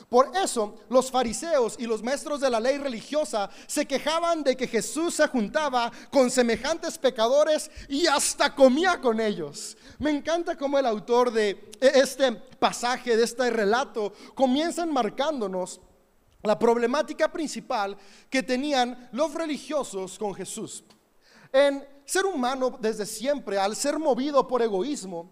Por 0.09 0.31
eso 0.37 0.76
los 0.88 1.11
fariseos 1.11 1.76
y 1.79 1.87
los 1.87 2.03
maestros 2.03 2.41
de 2.41 2.50
la 2.50 2.61
ley 2.61 2.79
religiosa 2.79 3.49
se 3.67 3.87
quejaban 3.87 4.43
de 4.43 4.57
que 4.57 4.67
Jesús 4.67 5.14
se 5.14 5.26
juntaba 5.29 5.91
con 6.11 6.31
semejantes 6.31 6.99
pecadores 6.99 7.71
y 7.88 8.07
hasta 8.07 8.55
comía 8.55 9.00
con 9.00 9.21
ellos. 9.21 9.76
Me 9.99 10.11
encanta 10.11 10.57
cómo 10.57 10.79
el 10.79 10.87
autor 10.87 11.33
de 11.33 11.71
este 11.81 12.33
pasaje, 12.33 13.17
de 13.17 13.25
este 13.25 13.49
relato, 13.50 14.12
comienza 14.35 14.83
enmarcándonos 14.83 15.81
la 16.43 16.59
problemática 16.59 17.33
principal 17.33 17.97
que 18.29 18.43
tenían 18.43 19.09
los 19.12 19.33
religiosos 19.33 20.19
con 20.19 20.35
Jesús. 20.35 20.85
En 21.54 21.87
ser 22.04 22.26
humano 22.26 22.76
desde 22.80 23.06
siempre, 23.06 23.56
al 23.56 23.76
ser 23.76 23.96
movido 23.96 24.49
por 24.49 24.61
egoísmo, 24.61 25.30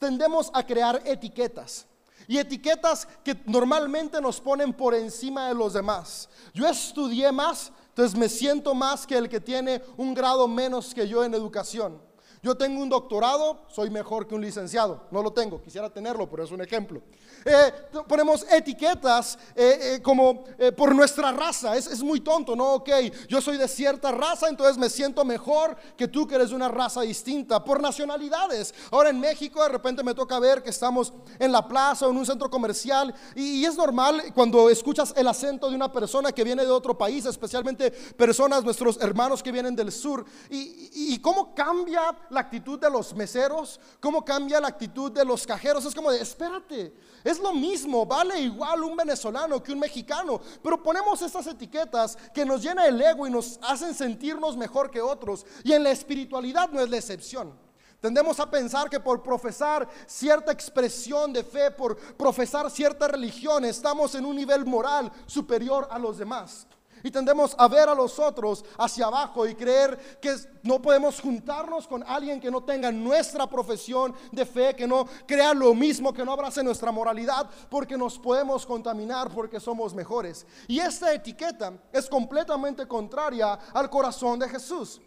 tendemos 0.00 0.50
a 0.52 0.66
crear 0.66 1.00
etiquetas. 1.04 1.86
Y 2.26 2.38
etiquetas 2.38 3.06
que 3.22 3.40
normalmente 3.46 4.20
nos 4.20 4.40
ponen 4.40 4.72
por 4.72 4.96
encima 4.96 5.46
de 5.46 5.54
los 5.54 5.72
demás. 5.72 6.28
Yo 6.52 6.66
estudié 6.66 7.30
más, 7.30 7.70
entonces 7.90 8.18
me 8.18 8.28
siento 8.28 8.74
más 8.74 9.06
que 9.06 9.16
el 9.16 9.28
que 9.28 9.40
tiene 9.40 9.80
un 9.96 10.12
grado 10.12 10.48
menos 10.48 10.92
que 10.92 11.06
yo 11.06 11.22
en 11.22 11.34
educación. 11.34 12.02
Yo 12.42 12.56
tengo 12.56 12.80
un 12.80 12.88
doctorado, 12.88 13.66
soy 13.68 13.90
mejor 13.90 14.26
que 14.26 14.34
un 14.34 14.40
licenciado. 14.40 15.02
No 15.10 15.22
lo 15.22 15.30
tengo, 15.30 15.60
quisiera 15.60 15.90
tenerlo, 15.90 16.28
pero 16.30 16.42
es 16.42 16.50
un 16.50 16.62
ejemplo. 16.62 17.02
Eh, 17.44 17.72
ponemos 18.08 18.46
etiquetas 18.50 19.38
eh, 19.54 19.96
eh, 19.96 20.02
como 20.02 20.44
por 20.74 20.94
nuestra 20.94 21.32
raza. 21.32 21.76
Es, 21.76 21.86
es, 21.86 22.02
muy 22.02 22.20
tonto, 22.20 22.56
¿no? 22.56 22.74
Ok, 22.74 22.88
yo 23.28 23.42
soy 23.42 23.58
de 23.58 23.68
cierta 23.68 24.10
raza, 24.10 24.48
entonces 24.48 24.78
me 24.78 24.88
siento 24.88 25.22
mejor 25.22 25.76
que 25.98 26.08
tú 26.08 26.26
que 26.26 26.36
eres 26.36 26.48
de 26.48 26.56
una 26.56 26.68
raza 26.68 27.02
distinta. 27.02 27.62
Por 27.62 27.82
nacionalidades. 27.82 28.74
Ahora 28.90 29.10
en 29.10 29.20
México 29.20 29.62
de 29.62 29.68
repente 29.68 30.02
me 30.02 30.14
toca 30.14 30.38
ver 30.38 30.62
que 30.62 30.70
estamos 30.70 31.12
en 31.38 31.52
la 31.52 31.68
plaza 31.68 32.06
o 32.06 32.10
en 32.10 32.16
un 32.16 32.24
centro 32.24 32.48
comercial 32.48 33.14
y, 33.34 33.60
es 33.60 33.76
normal 33.76 34.32
cuando 34.34 34.70
escuchas 34.70 35.12
el 35.16 35.28
acento 35.28 35.68
de 35.68 35.76
una 35.76 35.92
persona 35.92 36.32
que 36.32 36.42
viene 36.42 36.64
de 36.64 36.70
otro 36.70 36.96
país, 36.96 37.26
especialmente 37.26 37.90
personas, 37.90 38.64
nuestros 38.64 38.98
hermanos 39.02 39.42
que 39.42 39.52
vienen 39.52 39.76
del 39.76 39.92
sur. 39.92 40.24
y, 40.48 40.90
y 40.94 41.18
cómo 41.20 41.54
cambia 41.54 42.16
la 42.30 42.40
actitud 42.40 42.78
de 42.78 42.90
los 42.90 43.14
meseros, 43.14 43.80
cómo 44.00 44.24
cambia 44.24 44.60
la 44.60 44.68
actitud 44.68 45.12
de 45.12 45.24
los 45.24 45.46
cajeros. 45.46 45.84
Es 45.84 45.94
como 45.94 46.10
de, 46.10 46.20
espérate, 46.20 46.94
es 47.22 47.38
lo 47.38 47.52
mismo, 47.52 48.06
vale 48.06 48.40
igual 48.40 48.82
un 48.82 48.96
venezolano 48.96 49.62
que 49.62 49.72
un 49.72 49.78
mexicano, 49.78 50.40
pero 50.62 50.82
ponemos 50.82 51.20
estas 51.22 51.46
etiquetas 51.46 52.16
que 52.32 52.44
nos 52.44 52.62
llena 52.62 52.86
el 52.86 53.00
ego 53.00 53.26
y 53.26 53.30
nos 53.30 53.58
hacen 53.62 53.94
sentirnos 53.94 54.56
mejor 54.56 54.90
que 54.90 55.00
otros. 55.00 55.44
Y 55.64 55.72
en 55.72 55.82
la 55.82 55.90
espiritualidad 55.90 56.70
no 56.70 56.80
es 56.80 56.88
la 56.88 56.96
excepción. 56.96 57.52
Tendemos 58.00 58.40
a 58.40 58.50
pensar 58.50 58.88
que 58.88 58.98
por 58.98 59.22
profesar 59.22 59.86
cierta 60.06 60.52
expresión 60.52 61.32
de 61.32 61.44
fe, 61.44 61.70
por 61.70 61.96
profesar 62.16 62.70
cierta 62.70 63.06
religión, 63.08 63.64
estamos 63.66 64.14
en 64.14 64.24
un 64.24 64.36
nivel 64.36 64.64
moral 64.64 65.12
superior 65.26 65.86
a 65.90 65.98
los 65.98 66.16
demás. 66.16 66.66
Y 67.02 67.10
tendemos 67.10 67.54
a 67.58 67.68
ver 67.68 67.88
a 67.88 67.94
los 67.94 68.18
otros 68.18 68.64
hacia 68.78 69.06
abajo 69.06 69.46
y 69.46 69.54
creer 69.54 70.18
que 70.20 70.34
no 70.62 70.80
podemos 70.80 71.20
juntarnos 71.20 71.86
con 71.86 72.02
alguien 72.02 72.40
que 72.40 72.50
no 72.50 72.62
tenga 72.62 72.92
nuestra 72.92 73.46
profesión 73.46 74.14
de 74.32 74.44
fe, 74.44 74.74
que 74.74 74.86
no 74.86 75.06
crea 75.26 75.54
lo 75.54 75.74
mismo, 75.74 76.12
que 76.12 76.24
no 76.24 76.32
abrace 76.32 76.62
nuestra 76.62 76.92
moralidad, 76.92 77.48
porque 77.68 77.96
nos 77.96 78.18
podemos 78.18 78.66
contaminar 78.66 79.30
porque 79.30 79.60
somos 79.60 79.94
mejores. 79.94 80.46
Y 80.68 80.78
esta 80.80 81.12
etiqueta 81.12 81.72
es 81.92 82.08
completamente 82.08 82.86
contraria 82.86 83.54
al 83.72 83.88
corazón 83.88 84.38
de 84.38 84.48
Jesús. 84.48 85.00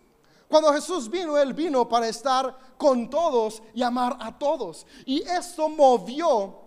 Cuando 0.47 0.71
Jesús 0.73 1.09
vino, 1.09 1.37
Él 1.37 1.53
vino 1.53 1.89
para 1.89 2.07
estar 2.07 2.55
con 2.77 3.09
todos 3.09 3.63
y 3.73 3.81
amar 3.81 4.17
a 4.19 4.37
todos. 4.37 4.85
Y 5.05 5.21
esto 5.21 5.67
movió 5.67 6.62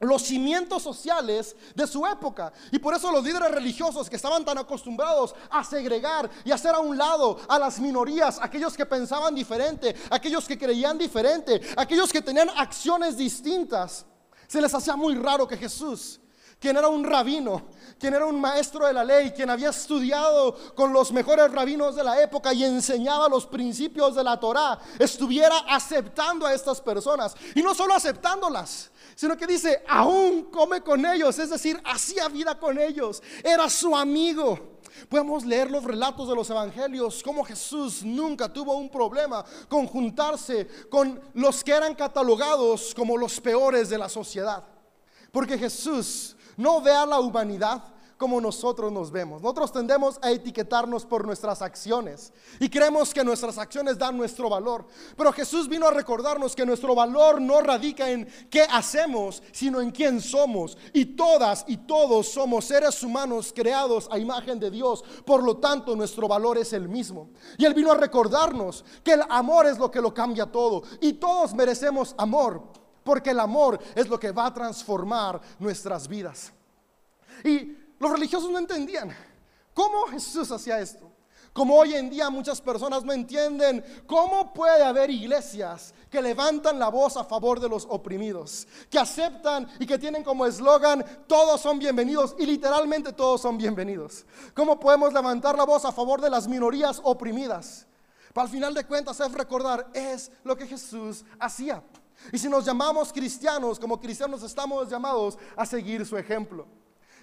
los 0.00 0.22
cimientos 0.22 0.82
sociales 0.82 1.56
de 1.74 1.86
su 1.86 2.06
época. 2.06 2.52
Y 2.70 2.78
por 2.78 2.94
eso 2.94 3.10
los 3.10 3.24
líderes 3.24 3.50
religiosos 3.50 4.08
que 4.08 4.16
estaban 4.16 4.44
tan 4.44 4.58
acostumbrados 4.58 5.34
a 5.50 5.64
segregar 5.64 6.30
y 6.44 6.52
hacer 6.52 6.74
a 6.74 6.78
un 6.78 6.96
lado 6.96 7.38
a 7.48 7.58
las 7.58 7.80
minorías, 7.80 8.38
aquellos 8.40 8.76
que 8.76 8.86
pensaban 8.86 9.34
diferente, 9.34 9.94
aquellos 10.10 10.46
que 10.46 10.58
creían 10.58 10.98
diferente, 10.98 11.60
aquellos 11.76 12.12
que 12.12 12.22
tenían 12.22 12.50
acciones 12.56 13.16
distintas, 13.16 14.06
se 14.46 14.60
les 14.60 14.72
hacía 14.72 14.96
muy 14.96 15.14
raro 15.14 15.46
que 15.46 15.56
Jesús, 15.56 16.20
quien 16.58 16.76
era 16.76 16.88
un 16.88 17.04
rabino, 17.04 17.62
quien 17.98 18.14
era 18.14 18.26
un 18.26 18.40
maestro 18.40 18.86
de 18.86 18.92
la 18.92 19.04
ley, 19.04 19.30
quien 19.30 19.50
había 19.50 19.70
estudiado 19.70 20.54
con 20.74 20.92
los 20.92 21.12
mejores 21.12 21.50
rabinos 21.52 21.94
de 21.94 22.04
la 22.04 22.20
época 22.20 22.52
y 22.52 22.64
enseñaba 22.64 23.28
los 23.28 23.46
principios 23.46 24.14
de 24.14 24.24
la 24.24 24.38
Torá, 24.38 24.78
estuviera 24.98 25.58
aceptando 25.68 26.46
a 26.46 26.54
estas 26.54 26.80
personas. 26.80 27.34
Y 27.54 27.62
no 27.62 27.74
solo 27.74 27.94
aceptándolas, 27.94 28.90
sino 29.14 29.36
que 29.36 29.46
dice, 29.46 29.82
aún 29.88 30.44
come 30.44 30.80
con 30.80 31.04
ellos, 31.04 31.38
es 31.38 31.50
decir, 31.50 31.80
hacía 31.84 32.28
vida 32.28 32.58
con 32.58 32.78
ellos, 32.78 33.22
era 33.42 33.68
su 33.68 33.96
amigo. 33.96 34.78
Podemos 35.08 35.44
leer 35.44 35.70
los 35.70 35.84
relatos 35.84 36.28
de 36.28 36.34
los 36.34 36.50
evangelios, 36.50 37.22
como 37.22 37.44
Jesús 37.44 38.02
nunca 38.02 38.52
tuvo 38.52 38.76
un 38.76 38.88
problema 38.88 39.44
con 39.68 39.86
juntarse 39.86 40.66
con 40.88 41.20
los 41.34 41.62
que 41.62 41.72
eran 41.72 41.94
catalogados 41.94 42.94
como 42.94 43.16
los 43.16 43.40
peores 43.40 43.88
de 43.88 43.98
la 43.98 44.08
sociedad. 44.08 44.64
Porque 45.30 45.58
Jesús 45.58 46.36
no 46.58 46.82
ve 46.82 46.92
a 46.92 47.06
la 47.06 47.18
humanidad 47.18 47.82
como 48.18 48.40
nosotros 48.40 48.92
nos 48.92 49.10
vemos. 49.10 49.40
Nosotros 49.40 49.72
tendemos 49.72 50.18
a 50.20 50.30
etiquetarnos 50.32 51.06
por 51.06 51.24
nuestras 51.24 51.62
acciones 51.62 52.32
y 52.58 52.68
creemos 52.68 53.14
que 53.14 53.24
nuestras 53.24 53.56
acciones 53.56 53.96
dan 53.96 54.16
nuestro 54.16 54.50
valor. 54.50 54.86
Pero 55.16 55.32
Jesús 55.32 55.68
vino 55.68 55.86
a 55.86 55.92
recordarnos 55.92 56.54
que 56.56 56.66
nuestro 56.66 56.94
valor 56.94 57.40
no 57.40 57.60
radica 57.60 58.10
en 58.10 58.28
qué 58.50 58.62
hacemos, 58.62 59.42
sino 59.52 59.80
en 59.80 59.92
quién 59.92 60.20
somos. 60.20 60.76
Y 60.92 61.06
todas 61.06 61.64
y 61.68 61.78
todos 61.78 62.28
somos 62.28 62.64
seres 62.64 63.02
humanos 63.02 63.52
creados 63.54 64.08
a 64.10 64.18
imagen 64.18 64.58
de 64.58 64.70
Dios. 64.70 65.04
Por 65.24 65.44
lo 65.44 65.58
tanto, 65.58 65.94
nuestro 65.94 66.26
valor 66.26 66.58
es 66.58 66.72
el 66.72 66.88
mismo. 66.88 67.30
Y 67.56 67.64
Él 67.64 67.72
vino 67.72 67.92
a 67.92 67.96
recordarnos 67.96 68.84
que 69.04 69.12
el 69.12 69.22
amor 69.30 69.66
es 69.66 69.78
lo 69.78 69.90
que 69.90 70.00
lo 70.00 70.12
cambia 70.12 70.46
todo. 70.46 70.82
Y 71.00 71.14
todos 71.14 71.54
merecemos 71.54 72.16
amor. 72.18 72.77
Porque 73.08 73.30
el 73.30 73.40
amor 73.40 73.78
es 73.94 74.06
lo 74.06 74.20
que 74.20 74.32
va 74.32 74.44
a 74.44 74.52
transformar 74.52 75.40
nuestras 75.58 76.06
vidas. 76.06 76.52
Y 77.42 77.74
los 77.98 78.12
religiosos 78.12 78.50
no 78.50 78.58
entendían 78.58 79.16
cómo 79.72 80.08
Jesús 80.08 80.52
hacía 80.52 80.78
esto. 80.78 81.10
Como 81.54 81.74
hoy 81.74 81.94
en 81.94 82.10
día 82.10 82.28
muchas 82.28 82.60
personas 82.60 83.04
no 83.04 83.14
entienden 83.14 83.82
cómo 84.06 84.52
puede 84.52 84.84
haber 84.84 85.08
iglesias 85.08 85.94
que 86.10 86.20
levantan 86.20 86.78
la 86.78 86.90
voz 86.90 87.16
a 87.16 87.24
favor 87.24 87.58
de 87.60 87.70
los 87.70 87.86
oprimidos, 87.88 88.68
que 88.90 88.98
aceptan 88.98 89.66
y 89.78 89.86
que 89.86 89.96
tienen 89.96 90.22
como 90.22 90.44
eslogan 90.44 91.02
todos 91.26 91.62
son 91.62 91.78
bienvenidos 91.78 92.36
y 92.38 92.44
literalmente 92.44 93.14
todos 93.14 93.40
son 93.40 93.56
bienvenidos. 93.56 94.26
¿Cómo 94.52 94.78
podemos 94.78 95.14
levantar 95.14 95.56
la 95.56 95.64
voz 95.64 95.86
a 95.86 95.92
favor 95.92 96.20
de 96.20 96.28
las 96.28 96.46
minorías 96.46 97.00
oprimidas? 97.02 97.86
Para 98.34 98.44
al 98.44 98.52
final 98.52 98.74
de 98.74 98.84
cuentas 98.84 99.18
es 99.18 99.32
recordar, 99.32 99.88
es 99.94 100.30
lo 100.44 100.58
que 100.58 100.66
Jesús 100.66 101.24
hacía. 101.40 101.82
Y 102.32 102.38
si 102.38 102.48
nos 102.48 102.64
llamamos 102.64 103.12
cristianos, 103.12 103.78
como 103.78 104.00
cristianos 104.00 104.42
estamos 104.42 104.88
llamados 104.88 105.38
a 105.56 105.64
seguir 105.64 106.04
su 106.04 106.16
ejemplo. 106.16 106.66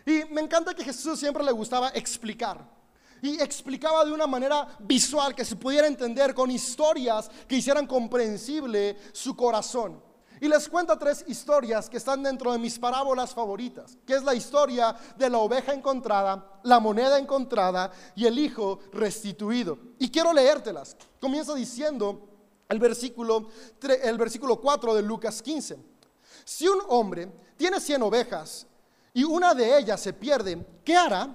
Y 0.05 0.23
me 0.31 0.41
encanta 0.41 0.73
que 0.73 0.83
Jesús 0.83 1.19
siempre 1.19 1.43
le 1.43 1.51
gustaba 1.51 1.89
explicar. 1.89 2.73
Y 3.21 3.41
explicaba 3.41 4.05
de 4.05 4.11
una 4.11 4.27
manera 4.27 4.67
visual 4.79 5.33
que 5.33 5.45
se 5.45 5.55
pudiera 5.55 5.87
entender 5.87 6.33
con 6.33 6.51
historias 6.51 7.29
que 7.47 7.55
hicieran 7.55 7.87
comprensible 7.87 8.97
su 9.13 9.35
corazón. 9.35 10.01
Y 10.41 10.47
les 10.47 10.67
cuento 10.67 10.97
tres 10.97 11.23
historias 11.27 11.89
que 11.89 11.97
están 11.97 12.21
dentro 12.21 12.51
de 12.51 12.59
mis 12.59 12.77
parábolas 12.77 13.33
favoritas, 13.33 13.97
que 14.05 14.15
es 14.15 14.23
la 14.23 14.35
historia 14.35 14.95
de 15.17 15.29
la 15.29 15.37
oveja 15.37 15.73
encontrada, 15.73 16.59
la 16.63 16.79
moneda 16.79 17.17
encontrada 17.17 17.91
y 18.15 18.25
el 18.25 18.37
hijo 18.37 18.79
restituido. 18.91 19.77
Y 19.97 20.11
quiero 20.11 20.33
leértelas. 20.33 20.97
Comienza 21.21 21.55
diciendo 21.55 22.34
el 22.69 22.79
versículo, 22.79 23.49
el 24.03 24.17
versículo 24.17 24.59
4 24.59 24.95
de 24.95 25.01
Lucas 25.01 25.41
15. 25.41 25.77
Si 26.43 26.67
un 26.67 26.79
hombre 26.89 27.31
tiene 27.57 27.79
100 27.79 28.01
ovejas 28.03 28.67
y 29.13 29.23
una 29.23 29.53
de 29.53 29.77
ellas 29.77 30.01
se 30.01 30.13
pierde, 30.13 30.65
¿qué 30.83 30.95
hará? 30.95 31.29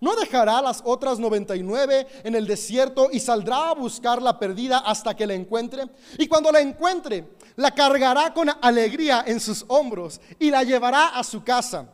¿No 0.00 0.14
dejará 0.14 0.60
las 0.60 0.82
otras 0.84 1.18
99 1.18 2.06
en 2.24 2.34
el 2.34 2.46
desierto 2.46 3.08
y 3.10 3.18
saldrá 3.18 3.70
a 3.70 3.74
buscar 3.74 4.20
la 4.20 4.38
perdida 4.38 4.78
hasta 4.78 5.16
que 5.16 5.26
la 5.26 5.34
encuentre? 5.34 5.84
Y 6.18 6.26
cuando 6.26 6.52
la 6.52 6.60
encuentre, 6.60 7.36
la 7.56 7.70
cargará 7.70 8.34
con 8.34 8.50
alegría 8.60 9.24
en 9.26 9.40
sus 9.40 9.64
hombros 9.68 10.20
y 10.38 10.50
la 10.50 10.64
llevará 10.64 11.08
a 11.08 11.24
su 11.24 11.42
casa. 11.42 11.88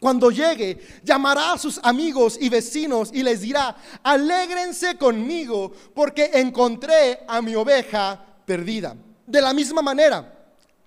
Cuando 0.00 0.30
llegue, 0.30 0.78
llamará 1.02 1.52
a 1.52 1.58
sus 1.58 1.80
amigos 1.82 2.38
y 2.40 2.48
vecinos 2.48 3.10
y 3.12 3.22
les 3.22 3.40
dirá, 3.40 3.76
alégrense 4.02 4.96
conmigo 4.96 5.72
porque 5.94 6.30
encontré 6.34 7.24
a 7.26 7.42
mi 7.42 7.54
oveja 7.56 8.24
perdida. 8.48 8.96
De 9.26 9.42
la 9.42 9.52
misma 9.52 9.82
manera, 9.82 10.34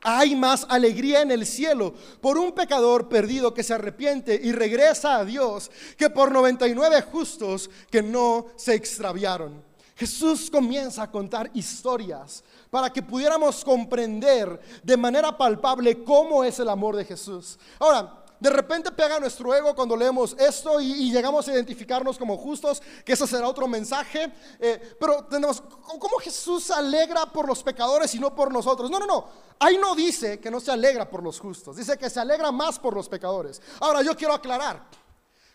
hay 0.02 0.36
más 0.36 0.66
alegría 0.68 1.22
en 1.22 1.30
el 1.30 1.46
cielo 1.46 1.94
por 2.20 2.40
un 2.40 2.54
pecador 2.54 3.08
perdido 3.08 3.54
que 3.54 3.62
se 3.62 3.76
arrepiente 3.76 4.40
y 4.44 4.52
regresa 4.52 5.18
a 5.18 5.26
Dios 5.26 5.70
que 5.96 6.10
por 6.10 6.32
99 6.32 7.04
justos 7.04 7.70
que 7.92 8.02
no 8.02 8.48
se 8.56 8.74
extraviaron. 8.74 9.64
Jesús 9.96 10.50
comienza 10.50 11.04
a 11.04 11.12
contar 11.12 11.52
historias 11.54 12.44
para 12.72 12.92
que 12.92 13.04
pudiéramos 13.04 13.64
comprender 13.64 14.60
de 14.82 14.98
manera 14.98 15.38
palpable 15.38 16.04
cómo 16.04 16.44
es 16.44 16.58
el 16.58 16.70
amor 16.70 16.96
de 16.96 17.06
Jesús. 17.06 17.60
Ahora, 17.78 18.21
de 18.42 18.50
repente 18.50 18.92
pega 18.92 19.20
nuestro 19.20 19.54
ego 19.54 19.76
cuando 19.76 19.96
leemos 19.96 20.36
esto 20.40 20.82
y, 20.82 21.12
llegamos 21.12 21.48
a 21.48 21.54
identificarnos 21.54 22.18
como 22.18 22.36
justos, 22.38 22.82
que 23.06 23.14
ese 23.14 23.28
será 23.28 23.48
otro 23.48 23.68
mensaje. 23.68 24.34
Eh, 24.60 24.96
pero 25.00 25.26
tenemos, 25.26 25.62
¿cómo 25.62 26.18
Jesús 26.18 26.64
se 26.64 26.74
alegra 26.74 27.28
por 27.28 27.48
los 27.48 27.62
pecadores 27.62 28.16
y 28.16 28.20
no 28.20 28.34
por 28.34 28.52
nosotros? 28.52 28.90
No, 28.90 28.98
no, 28.98 29.06
no. 29.06 29.28
Ahí 29.60 29.78
no 29.78 29.94
dice 29.94 30.40
que 30.40 30.50
no 30.50 30.60
se 30.60 30.72
alegra 30.72 31.08
por 31.08 31.22
los 31.22 31.40
justos, 31.40 31.78
dice 31.78 32.00
que 32.00 32.10
se 32.10 32.20
alegra 32.20 32.52
más 32.52 32.80
por 32.80 32.96
los 32.96 33.08
pecadores. 33.08 33.62
Ahora, 33.80 34.02
yo 34.02 34.18
quiero 34.18 34.34
aclarar. 34.34 34.88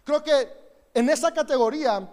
Creo 0.04 0.22
que 0.22 0.48
en 0.94 1.10
esa 1.10 1.34
categoría 1.34 2.08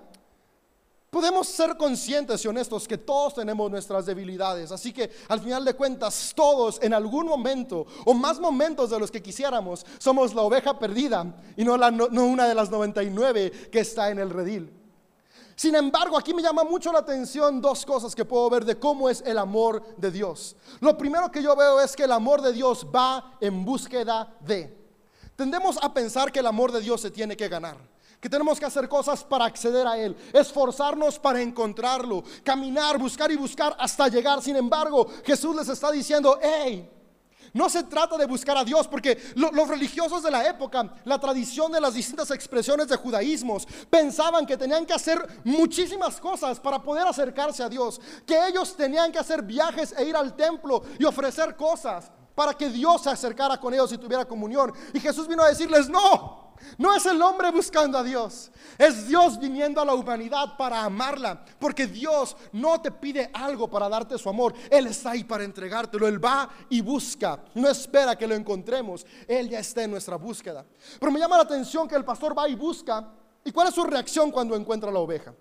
Podemos 1.14 1.48
ser 1.48 1.78
conscientes 1.78 2.44
y 2.44 2.48
honestos 2.48 2.88
que 2.88 2.98
todos 2.98 3.36
tenemos 3.36 3.70
nuestras 3.70 4.08
debilidades, 4.08 4.72
así 4.72 4.92
que 4.92 5.12
al 5.28 5.40
final 5.40 5.64
de 5.64 5.76
cuentas 5.76 6.34
todos 6.36 6.80
en 6.82 6.92
algún 6.92 7.28
momento 7.28 7.86
o 8.04 8.16
más 8.16 8.40
momentos 8.40 8.90
de 8.90 8.98
los 9.00 9.12
que 9.12 9.22
quisiéramos 9.22 9.86
somos 10.00 10.34
la 10.34 10.42
oveja 10.42 10.80
perdida 10.80 11.40
y 11.56 11.64
no, 11.64 11.74
una 11.76 12.48
de 12.48 12.56
las 12.56 12.72
99 12.72 13.70
que 13.72 13.82
está 13.82 14.10
en 14.10 14.18
el 14.18 14.32
redil. 14.32 14.74
Sin 15.56 15.76
embargo, 15.76 16.18
aquí 16.18 16.34
me 16.34 16.42
llama 16.42 16.64
mucho 16.64 16.92
la 16.92 17.00
atención 17.00 17.62
dos 17.62 17.86
cosas 17.86 18.16
que 18.16 18.26
puedo 18.26 18.50
ver 18.50 18.66
de 18.66 18.80
cómo 18.80 19.08
es 19.08 19.22
el 19.24 19.38
amor 19.38 19.84
de 19.96 20.10
Dios. 20.10 20.56
Lo 20.80 20.98
primero 20.98 21.32
que 21.32 21.44
yo 21.44 21.56
veo 21.56 21.80
es 21.80 21.96
que 21.96 22.06
el 22.06 22.12
amor 22.12 22.42
de 22.42 22.54
Dios 22.54 22.88
va 22.88 23.38
en 23.40 23.64
búsqueda 23.64 24.36
de. 24.40 24.76
Tendemos 25.36 25.78
a 25.80 25.94
pensar 25.94 26.32
que 26.32 26.40
el 26.40 26.48
amor 26.48 26.72
de 26.72 26.82
Dios 26.82 27.02
se 27.02 27.12
tiene 27.12 27.38
que 27.38 27.50
ganar, 27.50 27.78
que 28.24 28.30
tenemos 28.30 28.58
que 28.58 28.66
hacer 28.66 28.88
cosas 28.88 29.22
para 29.22 29.44
acceder 29.44 29.86
a 29.86 29.98
Él, 29.98 30.16
esforzarnos 30.32 31.20
para 31.20 31.42
encontrarlo, 31.42 32.24
caminar, 32.42 32.98
buscar 32.98 33.30
y 33.34 33.36
buscar 33.36 33.76
hasta 33.78 34.08
llegar. 34.08 34.42
Sin 34.42 34.56
embargo, 34.56 35.06
Jesús 35.26 35.54
les 35.54 35.68
está 35.68 35.92
diciendo, 35.92 36.40
hey, 36.42 36.90
no 37.52 37.70
se 37.70 37.84
trata 37.84 38.16
de 38.16 38.26
buscar 38.26 38.58
a 38.58 38.64
Dios, 38.64 38.88
porque 38.88 39.22
los 39.36 39.68
religiosos 39.68 40.24
de 40.24 40.32
la 40.32 40.48
época, 40.48 40.96
la 41.04 41.20
tradición 41.20 41.70
de 41.74 41.82
las 41.82 41.96
distintas 41.96 42.32
expresiones 42.32 42.88
de 42.88 42.96
judaísmos, 42.96 43.68
pensaban 43.90 44.46
que 44.46 44.56
tenían 44.56 44.86
que 44.86 44.94
hacer 44.94 45.42
muchísimas 45.44 46.22
cosas 46.22 46.62
para 46.62 46.82
poder 46.82 47.06
acercarse 47.06 47.62
a 47.62 47.68
Dios, 47.68 48.00
que 48.26 48.48
ellos 48.48 48.74
tenían 48.78 49.12
que 49.12 49.20
hacer 49.20 49.42
viajes 49.42 49.94
e 49.98 50.06
ir 50.06 50.16
al 50.16 50.34
templo 50.34 50.82
y 50.98 51.04
ofrecer 51.04 51.58
cosas 51.58 52.10
para 52.36 52.54
que 52.54 52.70
Dios 52.70 53.04
se 53.04 53.10
acercara 53.10 53.60
con 53.60 53.74
ellos 53.74 53.92
y 53.92 53.98
tuviera 53.98 54.26
comunión. 54.26 54.74
Y 54.94 55.00
Jesús 55.00 55.28
vino 55.28 55.44
a 55.44 55.50
decirles, 55.50 55.90
no, 55.90 56.44
no 56.78 56.96
es 56.96 57.06
el 57.06 57.22
hombre 57.22 57.52
buscando 57.52 57.98
a 57.98 58.04
Dios, 58.04 58.52
es 58.78 59.08
Dios 59.08 59.40
viniendo 59.40 59.82
a 59.82 59.86
la 59.86 59.94
humanidad 59.94 60.58
para 60.58 60.84
amarla, 60.84 61.44
porque 61.60 61.88
Dios 61.88 62.36
no 62.52 62.82
te 62.82 62.92
pide 62.92 63.30
algo 63.34 63.70
para 63.70 63.90
darte 63.90 64.18
su 64.18 64.30
amor, 64.30 64.54
Él 64.70 64.88
está 64.88 65.12
ahí 65.12 65.24
para 65.24 65.44
entregártelo, 65.44 66.08
Él 66.08 66.24
va 66.24 66.50
y 66.70 66.82
busca, 66.82 67.44
no 67.56 67.70
espera 67.70 68.16
que 68.16 68.28
lo 68.28 68.36
encontremos, 68.36 69.06
Él 69.28 69.50
ya 69.50 69.60
está 69.60 69.84
en 69.84 69.92
nuestra 69.92 70.16
búsqueda. 70.16 70.66
Pero 71.00 71.12
me 71.12 71.20
llama 71.20 71.38
la 71.38 71.44
atención 71.44 71.88
que 71.88 71.96
el 71.96 72.06
pastor 72.06 72.38
va 72.38 72.48
y 72.48 72.56
busca, 72.56 73.12
¿y 73.44 73.52
cuál 73.52 73.68
es 73.68 73.76
su 73.76 73.84
reacción 73.84 74.32
cuando 74.32 74.56
encuentra 74.56 74.92
la 74.92 75.00
oveja? 75.00 75.34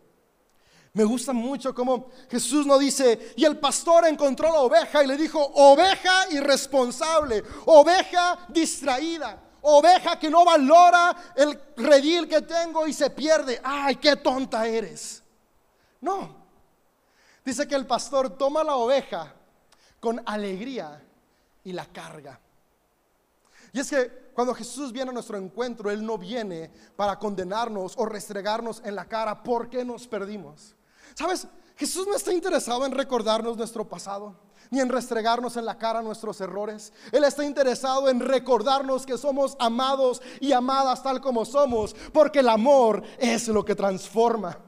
Me 0.95 1.05
gusta 1.05 1.33
mucho 1.33 1.75
como 1.75 2.11
Jesús 2.31 2.67
no 2.67 2.79
dice, 2.79 3.33
y 3.37 3.45
el 3.45 3.59
pastor 3.59 4.07
encontró 4.07 4.53
la 4.53 4.61
oveja 4.61 5.03
y 5.03 5.07
le 5.07 5.17
dijo, 5.17 5.41
oveja 5.55 6.31
irresponsable, 6.31 7.43
oveja 7.65 8.47
distraída 8.49 9.43
oveja 9.63 10.19
que 10.19 10.31
no 10.31 10.45
valora 10.45 11.17
el 11.37 11.59
redil 11.77 12.29
que 12.29 12.43
tengo 12.43 12.87
y 12.87 12.93
se 12.93 13.11
pierde. 13.11 13.61
Ay, 13.63 13.97
qué 13.97 14.17
tonta 14.17 14.67
eres. 14.67 15.23
No. 16.01 16.43
Dice 17.45 17.67
que 17.67 17.75
el 17.75 17.87
pastor 17.87 18.31
toma 18.37 18.63
la 18.63 18.77
oveja 18.77 19.33
con 19.99 20.21
alegría 20.27 21.03
y 21.65 21.73
la 21.73 21.87
carga. 21.87 22.39
Y 23.73 23.81
es 23.81 23.89
que 23.89 24.31
cuando 24.35 24.55
Jesús 24.55 24.93
viene 24.93 25.11
a 25.11 25.15
nuestro 25.15 25.39
encuentro, 25.39 25.91
Él 25.91 26.05
no 26.05 26.19
viene 26.19 26.71
para 26.97 27.19
condenarnos 27.19 27.95
o 27.97 28.05
restregarnos 28.05 28.83
en 28.85 28.95
la 28.95 29.07
cara 29.07 29.43
porque 29.43 29.85
nos 29.85 30.07
perdimos. 30.07 30.75
¿Sabes? 31.15 31.47
Jesús 31.77 32.07
no 32.07 32.15
está 32.15 32.33
interesado 32.33 32.85
en 32.87 32.93
recordarnos 32.93 33.57
nuestro 33.57 33.89
pasado 33.89 34.37
ni 34.73 34.81
en 34.81 34.89
restregarnos 34.89 35.59
en 35.59 35.67
la 35.67 35.77
cara 35.77 36.01
nuestros 36.01 36.41
errores. 36.41 36.95
Él 37.13 37.25
está 37.25 37.45
interesado 37.45 38.09
en 38.09 38.21
recordarnos 38.21 39.05
que 39.05 39.19
somos 39.19 39.55
amados 39.59 40.23
y 40.41 40.53
amadas 40.53 41.03
tal 41.03 41.21
como 41.21 41.45
somos, 41.45 41.95
porque 42.11 42.39
el 42.39 42.49
amor 42.49 43.03
es 43.19 43.49
lo 43.49 43.67
que 43.67 43.75
transforma. 43.75 44.59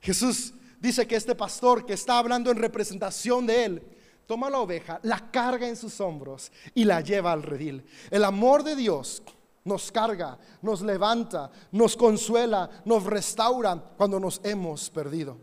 Jesús 0.00 0.54
dice 0.80 1.06
que 1.06 1.14
este 1.14 1.36
pastor 1.36 1.86
que 1.86 1.92
está 1.92 2.18
hablando 2.18 2.50
en 2.50 2.56
representación 2.56 3.46
de 3.46 3.64
él, 3.64 3.82
toma 4.26 4.50
la 4.50 4.58
oveja, 4.58 4.98
la 5.04 5.30
carga 5.30 5.68
en 5.68 5.76
sus 5.76 6.00
hombros 6.00 6.50
y 6.74 6.84
la 6.84 7.00
lleva 7.00 7.30
al 7.30 7.44
redil. 7.44 7.84
El 8.10 8.24
amor 8.24 8.64
de 8.64 8.74
Dios 8.74 9.22
nos 9.64 9.92
carga, 9.92 10.38
nos 10.62 10.82
levanta, 10.82 11.50
nos 11.72 11.96
consuela, 11.96 12.70
nos 12.84 13.04
restaura 13.04 13.76
cuando 13.96 14.18
nos 14.18 14.40
hemos 14.42 14.90
perdido. 14.90 15.36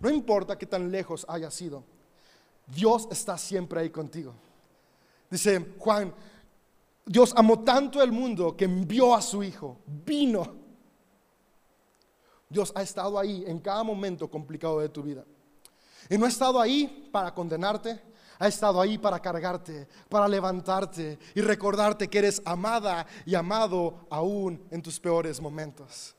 No 0.00 0.10
importa 0.10 0.56
que 0.56 0.66
tan 0.66 0.90
lejos 0.90 1.24
haya 1.28 1.50
sido. 1.50 1.84
Dios 2.66 3.08
está 3.10 3.36
siempre 3.36 3.80
ahí 3.80 3.90
contigo. 3.90 4.34
Dice 5.30 5.74
Juan, 5.78 6.14
Dios 7.04 7.32
amó 7.36 7.60
tanto 7.60 8.02
el 8.02 8.12
mundo 8.12 8.56
que 8.56 8.64
envió 8.64 9.14
a 9.14 9.22
su 9.22 9.42
Hijo, 9.42 9.78
vino. 9.86 10.62
Dios 12.48 12.72
ha 12.74 12.82
estado 12.82 13.18
ahí 13.18 13.44
en 13.46 13.58
cada 13.58 13.82
momento 13.82 14.30
complicado 14.30 14.80
de 14.80 14.88
tu 14.88 15.02
vida. 15.02 15.24
Y 16.10 16.18
no 16.18 16.26
ha 16.26 16.28
estado 16.28 16.60
ahí 16.60 17.08
para 17.10 17.34
condenarte, 17.34 18.00
ha 18.42 18.48
estado 18.48 18.80
ahí 18.80 18.98
para 18.98 19.20
cargarte, 19.20 19.86
para 20.08 20.26
levantarte 20.26 21.16
y 21.32 21.40
recordarte 21.40 22.10
que 22.10 22.18
eres 22.18 22.42
amada 22.44 23.06
y 23.24 23.36
amado 23.36 24.04
aún 24.10 24.66
en 24.72 24.82
tus 24.82 24.98
peores 24.98 25.40
momentos. 25.40 26.12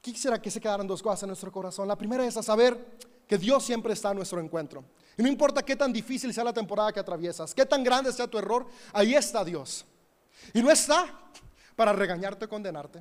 Quisiera 0.00 0.42
que 0.42 0.50
se 0.50 0.60
quedaran 0.60 0.84
dos 0.84 1.00
cosas 1.00 1.22
en 1.22 1.28
nuestro 1.28 1.52
corazón. 1.52 1.86
La 1.86 1.94
primera 1.94 2.26
es 2.26 2.36
a 2.36 2.42
saber 2.42 2.98
que 3.28 3.38
Dios 3.38 3.64
siempre 3.64 3.92
está 3.92 4.10
a 4.10 4.14
nuestro 4.14 4.40
encuentro. 4.40 4.82
Y 5.16 5.22
no 5.22 5.28
importa 5.28 5.62
qué 5.62 5.76
tan 5.76 5.92
difícil 5.92 6.34
sea 6.34 6.42
la 6.42 6.52
temporada 6.52 6.92
que 6.92 6.98
atraviesas, 6.98 7.54
qué 7.54 7.64
tan 7.64 7.84
grande 7.84 8.12
sea 8.12 8.26
tu 8.26 8.36
error, 8.36 8.66
ahí 8.92 9.14
está 9.14 9.44
Dios. 9.44 9.86
Y 10.52 10.60
no 10.60 10.72
está 10.72 11.06
para 11.76 11.92
regañarte 11.92 12.46
o 12.46 12.48
condenarte, 12.48 13.00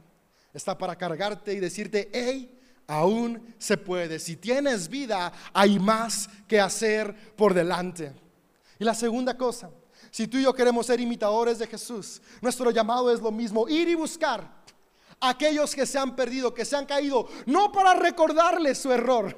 está 0.53 0.77
para 0.77 0.95
cargarte 0.95 1.53
y 1.53 1.59
decirte, 1.59 2.07
hey, 2.13 2.56
aún 2.87 3.53
se 3.59 3.77
puede. 3.77 4.17
Si 4.19 4.37
tienes 4.37 4.87
vida, 4.87 5.31
hay 5.53 5.77
más 5.77 6.29
que 6.47 6.59
hacer 6.59 7.35
por 7.35 7.53
delante. 7.53 8.13
Y 8.79 8.85
la 8.85 8.93
segunda 8.93 9.37
cosa, 9.37 9.69
si 10.09 10.27
tú 10.27 10.37
y 10.37 10.43
yo 10.43 10.53
queremos 10.53 10.85
ser 10.85 10.99
imitadores 10.99 11.59
de 11.59 11.67
Jesús, 11.67 12.21
nuestro 12.41 12.71
llamado 12.71 13.11
es 13.11 13.19
lo 13.19 13.31
mismo, 13.31 13.67
ir 13.67 13.89
y 13.89 13.95
buscar 13.95 14.63
a 15.19 15.29
aquellos 15.29 15.75
que 15.75 15.85
se 15.85 15.99
han 15.99 16.15
perdido, 16.15 16.53
que 16.53 16.65
se 16.65 16.75
han 16.75 16.85
caído, 16.85 17.27
no 17.45 17.71
para 17.71 17.93
recordarles 17.93 18.77
su 18.77 18.91
error, 18.91 19.37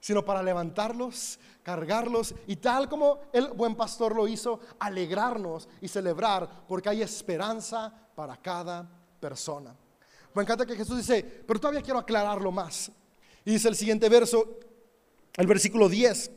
sino 0.00 0.24
para 0.24 0.42
levantarlos, 0.42 1.38
cargarlos 1.62 2.34
y 2.46 2.56
tal 2.56 2.88
como 2.88 3.20
el 3.32 3.48
buen 3.48 3.74
pastor 3.74 4.14
lo 4.14 4.28
hizo, 4.28 4.60
alegrarnos 4.78 5.68
y 5.80 5.88
celebrar 5.88 6.64
porque 6.68 6.90
hay 6.90 7.02
esperanza 7.02 7.92
para 8.14 8.36
cada 8.36 8.88
persona. 9.18 9.74
Me 10.36 10.42
encanta 10.42 10.66
que 10.66 10.76
Jesús 10.76 10.98
dice, 10.98 11.24
pero 11.46 11.58
todavía 11.58 11.80
quiero 11.80 11.98
aclararlo 11.98 12.52
más. 12.52 12.92
Y 13.42 13.52
dice 13.52 13.68
el 13.68 13.74
siguiente 13.74 14.06
verso, 14.10 14.58
el 15.34 15.46
versículo 15.46 15.88
10. 15.88 16.30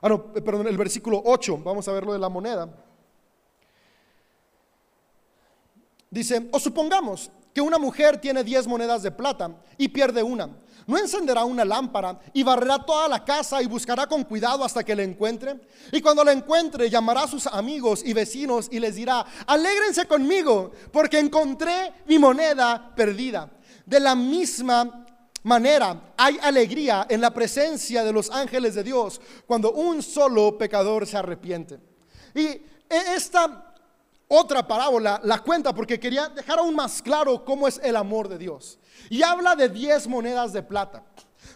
Ah, 0.00 0.08
no, 0.08 0.32
perdón, 0.32 0.66
el 0.66 0.78
versículo 0.78 1.20
8, 1.22 1.58
vamos 1.58 1.86
a 1.86 1.92
ver 1.92 2.04
lo 2.04 2.14
de 2.14 2.18
la 2.18 2.30
moneda. 2.30 2.74
Dice, 6.10 6.48
o 6.52 6.58
supongamos 6.58 7.30
que 7.52 7.60
una 7.60 7.76
mujer 7.76 8.18
tiene 8.18 8.42
10 8.42 8.66
monedas 8.66 9.02
de 9.02 9.10
plata 9.10 9.54
y 9.76 9.88
pierde 9.88 10.22
una 10.22 10.48
no 10.86 10.98
encenderá 10.98 11.44
una 11.44 11.64
lámpara 11.64 12.18
y 12.32 12.42
barrerá 12.42 12.78
toda 12.78 13.08
la 13.08 13.24
casa 13.24 13.62
y 13.62 13.66
buscará 13.66 14.06
con 14.06 14.24
cuidado 14.24 14.64
hasta 14.64 14.84
que 14.84 14.96
la 14.96 15.02
encuentre. 15.02 15.60
Y 15.92 16.00
cuando 16.00 16.24
la 16.24 16.32
encuentre, 16.32 16.90
llamará 16.90 17.24
a 17.24 17.28
sus 17.28 17.46
amigos 17.46 18.02
y 18.04 18.12
vecinos 18.12 18.68
y 18.70 18.78
les 18.78 18.96
dirá, 18.96 19.24
alégrense 19.46 20.06
conmigo 20.06 20.72
porque 20.92 21.18
encontré 21.18 21.92
mi 22.06 22.18
moneda 22.18 22.92
perdida. 22.94 23.50
De 23.86 24.00
la 24.00 24.14
misma 24.14 25.06
manera, 25.42 26.12
hay 26.16 26.38
alegría 26.42 27.06
en 27.08 27.20
la 27.20 27.32
presencia 27.32 28.04
de 28.04 28.12
los 28.12 28.30
ángeles 28.30 28.74
de 28.74 28.84
Dios 28.84 29.20
cuando 29.46 29.72
un 29.72 30.02
solo 30.02 30.56
pecador 30.56 31.06
se 31.06 31.16
arrepiente. 31.16 31.78
Y 32.34 32.62
esta 32.88 33.71
otra 34.34 34.66
parábola 34.66 35.20
la 35.24 35.40
cuenta 35.40 35.74
porque 35.74 36.00
quería 36.00 36.28
dejar 36.30 36.58
aún 36.58 36.74
más 36.74 37.02
claro 37.02 37.44
cómo 37.44 37.68
es 37.68 37.78
el 37.82 37.96
amor 37.96 38.28
de 38.28 38.38
Dios. 38.38 38.78
Y 39.10 39.22
habla 39.22 39.54
de 39.54 39.68
10 39.68 40.08
monedas 40.08 40.54
de 40.54 40.62
plata. 40.62 41.04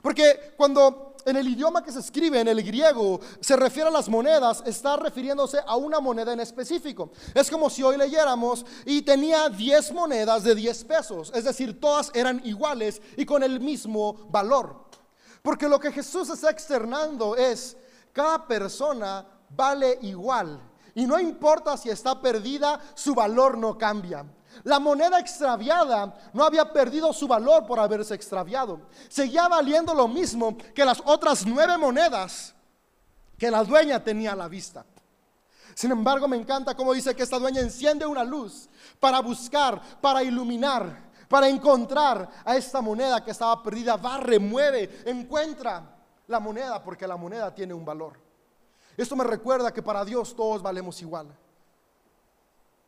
Porque 0.02 0.52
cuando 0.58 1.16
en 1.24 1.36
el 1.36 1.48
idioma 1.48 1.82
que 1.82 1.90
se 1.90 2.00
escribe, 2.00 2.38
en 2.38 2.48
el 2.48 2.62
griego, 2.62 3.18
se 3.40 3.56
refiere 3.56 3.88
a 3.88 3.92
las 3.92 4.10
monedas, 4.10 4.62
está 4.66 4.96
refiriéndose 4.98 5.58
a 5.66 5.74
una 5.76 6.00
moneda 6.00 6.34
en 6.34 6.40
específico. 6.40 7.12
Es 7.34 7.50
como 7.50 7.70
si 7.70 7.82
hoy 7.82 7.96
leyéramos 7.96 8.66
y 8.84 9.00
tenía 9.00 9.48
10 9.48 9.92
monedas 9.92 10.44
de 10.44 10.54
10 10.54 10.84
pesos. 10.84 11.32
Es 11.34 11.44
decir, 11.44 11.80
todas 11.80 12.10
eran 12.12 12.42
iguales 12.44 13.00
y 13.16 13.24
con 13.24 13.42
el 13.42 13.58
mismo 13.58 14.28
valor. 14.28 14.84
Porque 15.40 15.66
lo 15.66 15.80
que 15.80 15.92
Jesús 15.92 16.28
está 16.28 16.50
externando 16.50 17.36
es, 17.36 17.74
cada 18.12 18.46
persona 18.46 19.26
vale 19.48 19.98
igual 20.02 20.60
y 20.96 21.06
no 21.06 21.20
importa 21.20 21.76
si 21.76 21.90
está 21.90 22.18
perdida, 22.22 22.80
su 22.94 23.14
valor 23.14 23.59
no 23.59 23.76
cambia. 23.76 24.24
La 24.64 24.80
moneda 24.80 25.20
extraviada 25.20 26.16
no 26.32 26.42
había 26.42 26.72
perdido 26.72 27.12
su 27.12 27.28
valor 27.28 27.66
por 27.66 27.78
haberse 27.78 28.14
extraviado. 28.14 28.80
Seguía 29.11 29.46
valiendo 29.46 29.92
lo 29.92 30.09
mismo 30.09 30.56
que 30.74 30.87
las 30.87 31.02
otras 31.04 31.44
nueve 31.44 31.76
monedas 31.76 32.54
que 33.37 33.50
la 33.50 33.62
dueña 33.62 34.02
tenía 34.02 34.32
a 34.32 34.37
la 34.37 34.48
vista. 34.48 34.87
Sin 35.74 35.90
embargo, 35.90 36.26
me 36.26 36.38
encanta 36.38 36.74
cómo 36.74 36.94
dice 36.94 37.14
que 37.14 37.24
esta 37.24 37.38
dueña 37.38 37.61
enciende 37.61 38.06
una 38.06 38.24
luz 38.24 38.66
para 38.98 39.20
buscar, 39.20 39.78
para 40.00 40.22
iluminar, 40.22 41.11
para 41.28 41.46
encontrar 41.46 42.26
a 42.42 42.56
esta 42.56 42.80
moneda 42.80 43.22
que 43.22 43.32
estaba 43.32 43.62
perdida. 43.62 43.98
Va, 43.98 44.16
remueve, 44.16 45.02
encuentra 45.04 45.94
la 46.26 46.40
moneda 46.40 46.82
porque 46.82 47.06
la 47.06 47.18
moneda 47.18 47.54
tiene 47.54 47.74
un 47.74 47.85
valor. 47.85 48.25
Esto 48.96 49.16
me 49.16 49.24
recuerda 49.24 49.72
que 49.72 49.82
para 49.82 50.04
Dios 50.04 50.35
todos 50.35 50.62
valemos 50.62 51.00
igual. 51.02 51.28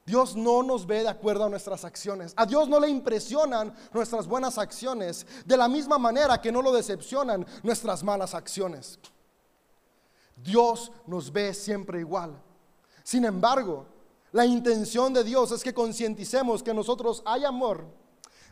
Dios 0.09 0.35
no 0.35 0.63
nos 0.63 0.87
ve 0.87 1.03
de 1.03 1.09
acuerdo 1.09 1.45
a 1.45 1.51
nuestras 1.51 1.85
acciones. 1.85 2.33
A 2.35 2.47
Dios 2.47 2.67
no 2.67 2.81
le 2.81 2.89
impresionan 2.89 3.75
nuestras 3.93 4.27
buenas 4.27 4.57
acciones, 4.57 5.27
de 5.45 5.57
la 5.57 5.69
misma 5.69 5.99
manera 5.99 6.41
que 6.41 6.51
no 6.51 6.63
lo 6.63 6.73
decepcionan 6.73 7.47
nuestras 7.63 8.03
malas 8.03 8.35
acciones. 8.35 8.99
Dios 10.35 10.91
nos 11.07 11.31
ve 11.31 11.53
siempre 11.53 12.01
igual. 12.01 12.41
Sin 13.03 13.27
embargo, 13.27 13.85
la 14.33 14.47
intención 14.47 15.13
de 15.13 15.25
Dios 15.25 15.53
es 15.53 15.63
que 15.63 15.75
concienticemos 15.75 16.63
que 16.63 16.73
nosotros 16.73 17.23
hay 17.27 17.45
amor. 17.45 17.85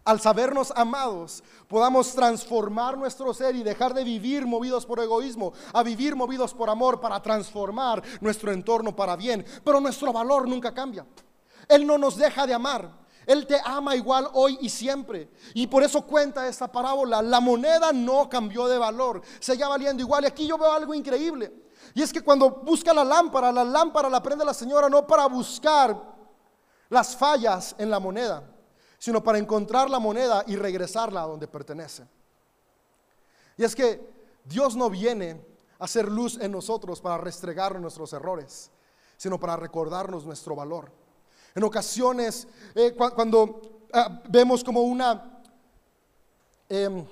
Al 0.06 0.20
sabernos 0.20 0.72
amados, 0.76 1.42
podamos 1.66 2.14
transformar 2.14 2.96
nuestro 2.96 3.34
ser 3.34 3.56
y 3.56 3.64
dejar 3.64 3.92
de 3.92 4.04
vivir 4.04 4.46
movidos 4.46 4.86
por 4.86 5.00
egoísmo, 5.00 5.52
a 5.72 5.82
vivir 5.82 6.14
movidos 6.14 6.54
por 6.54 6.70
amor 6.70 7.00
para 7.00 7.20
transformar 7.20 8.00
nuestro 8.20 8.52
entorno 8.52 8.94
para 8.94 9.16
bien. 9.16 9.44
Pero 9.64 9.80
nuestro 9.80 10.12
valor 10.12 10.48
nunca 10.48 10.72
cambia. 10.72 11.04
Él 11.66 11.84
no 11.84 11.98
nos 11.98 12.16
deja 12.16 12.46
de 12.46 12.54
amar. 12.54 12.88
Él 13.26 13.48
te 13.48 13.60
ama 13.64 13.96
igual 13.96 14.30
hoy 14.34 14.56
y 14.60 14.68
siempre. 14.68 15.28
Y 15.54 15.66
por 15.66 15.82
eso 15.82 16.02
cuenta 16.02 16.46
esta 16.46 16.70
parábola. 16.70 17.20
La 17.20 17.40
moneda 17.40 17.92
no 17.92 18.28
cambió 18.28 18.68
de 18.68 18.78
valor. 18.78 19.22
Seguía 19.40 19.66
valiendo 19.66 20.04
igual. 20.04 20.22
Y 20.22 20.28
aquí 20.28 20.46
yo 20.46 20.56
veo 20.56 20.70
algo 20.70 20.94
increíble. 20.94 21.52
Y 21.94 22.02
es 22.02 22.12
que 22.12 22.20
cuando 22.20 22.48
busca 22.48 22.94
la 22.94 23.02
lámpara, 23.02 23.50
la 23.50 23.64
lámpara 23.64 24.08
la 24.08 24.22
prende 24.22 24.44
la 24.44 24.54
señora 24.54 24.88
no 24.88 25.04
para 25.04 25.26
buscar 25.26 26.00
las 26.88 27.16
fallas 27.16 27.74
en 27.78 27.90
la 27.90 27.98
moneda, 27.98 28.44
sino 28.98 29.22
para 29.22 29.38
encontrar 29.38 29.90
la 29.90 29.98
moneda 29.98 30.44
y 30.46 30.56
regresarla 30.56 31.22
a 31.22 31.26
donde 31.26 31.48
pertenece. 31.48 32.06
Y 33.56 33.64
es 33.64 33.74
que 33.74 34.00
Dios 34.44 34.76
no 34.76 34.90
viene 34.90 35.40
a 35.78 35.84
hacer 35.84 36.10
luz 36.10 36.38
en 36.40 36.52
nosotros 36.52 37.00
para 37.00 37.18
restregar 37.18 37.78
nuestros 37.80 38.12
errores, 38.12 38.70
sino 39.16 39.38
para 39.38 39.56
recordarnos 39.56 40.24
nuestro 40.24 40.54
valor. 40.54 40.90
En 41.54 41.64
ocasiones, 41.64 42.46
eh, 42.74 42.94
cuando 42.94 43.86
ah, 43.92 44.22
vemos 44.28 44.62
como 44.62 44.82
una... 44.82 45.42
Em, 46.68 47.06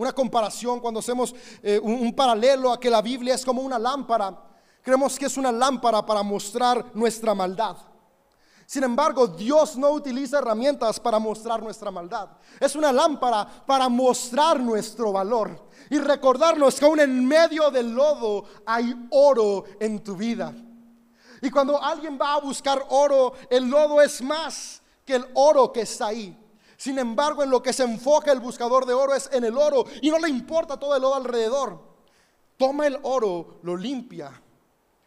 una 0.00 0.14
comparación, 0.14 0.80
cuando 0.80 1.00
hacemos 1.00 1.34
eh, 1.62 1.78
un, 1.78 2.14
paralelo 2.14 2.72
a 2.72 2.80
que 2.80 2.88
la 2.88 3.02
Biblia 3.02 3.34
es 3.34 3.44
como 3.44 3.60
una 3.60 3.78
lámpara, 3.78 4.34
creemos 4.82 5.18
que 5.18 5.26
es 5.26 5.36
una 5.36 5.52
lámpara 5.52 6.06
para 6.06 6.22
mostrar 6.22 6.86
nuestra 6.94 7.34
maldad. 7.34 7.76
Sin 8.70 8.84
embargo, 8.84 9.26
Dios 9.26 9.76
no 9.76 9.90
utiliza 9.90 10.38
herramientas 10.38 11.00
para 11.00 11.18
mostrar 11.18 11.60
nuestra 11.60 11.90
maldad. 11.90 12.28
Es 12.60 12.76
una 12.76 12.92
lámpara 12.92 13.44
para 13.66 13.88
mostrar 13.88 14.60
nuestro 14.60 15.10
valor 15.10 15.60
y 15.90 15.98
recordarnos 15.98 16.78
que 16.78 16.84
aún 16.84 17.00
en 17.00 17.26
medio 17.26 17.72
del 17.72 17.92
lodo 17.92 18.44
hay 18.64 18.94
oro 19.10 19.64
en 19.80 20.04
tu 20.04 20.14
vida. 20.14 20.54
Y 21.42 21.50
cuando 21.50 21.82
alguien 21.82 22.16
va 22.16 22.34
a 22.34 22.40
buscar 22.40 22.86
oro, 22.90 23.32
el 23.50 23.68
lodo 23.68 24.00
es 24.00 24.22
más 24.22 24.80
que 25.04 25.16
el 25.16 25.26
oro 25.34 25.72
que 25.72 25.80
está 25.80 26.06
ahí. 26.06 26.38
Sin 26.76 26.96
embargo, 26.96 27.42
en 27.42 27.50
lo 27.50 27.60
que 27.60 27.72
se 27.72 27.82
enfoca 27.82 28.30
el 28.30 28.38
buscador 28.38 28.86
de 28.86 28.94
oro 28.94 29.16
es 29.16 29.28
en 29.32 29.42
el 29.42 29.58
oro 29.58 29.84
y 30.00 30.10
no 30.12 30.18
le 30.20 30.28
importa 30.28 30.78
todo 30.78 30.94
el 30.94 31.02
oro 31.02 31.16
alrededor. 31.16 31.76
Toma 32.56 32.86
el 32.86 33.00
oro, 33.02 33.58
lo 33.64 33.76
limpia, 33.76 34.30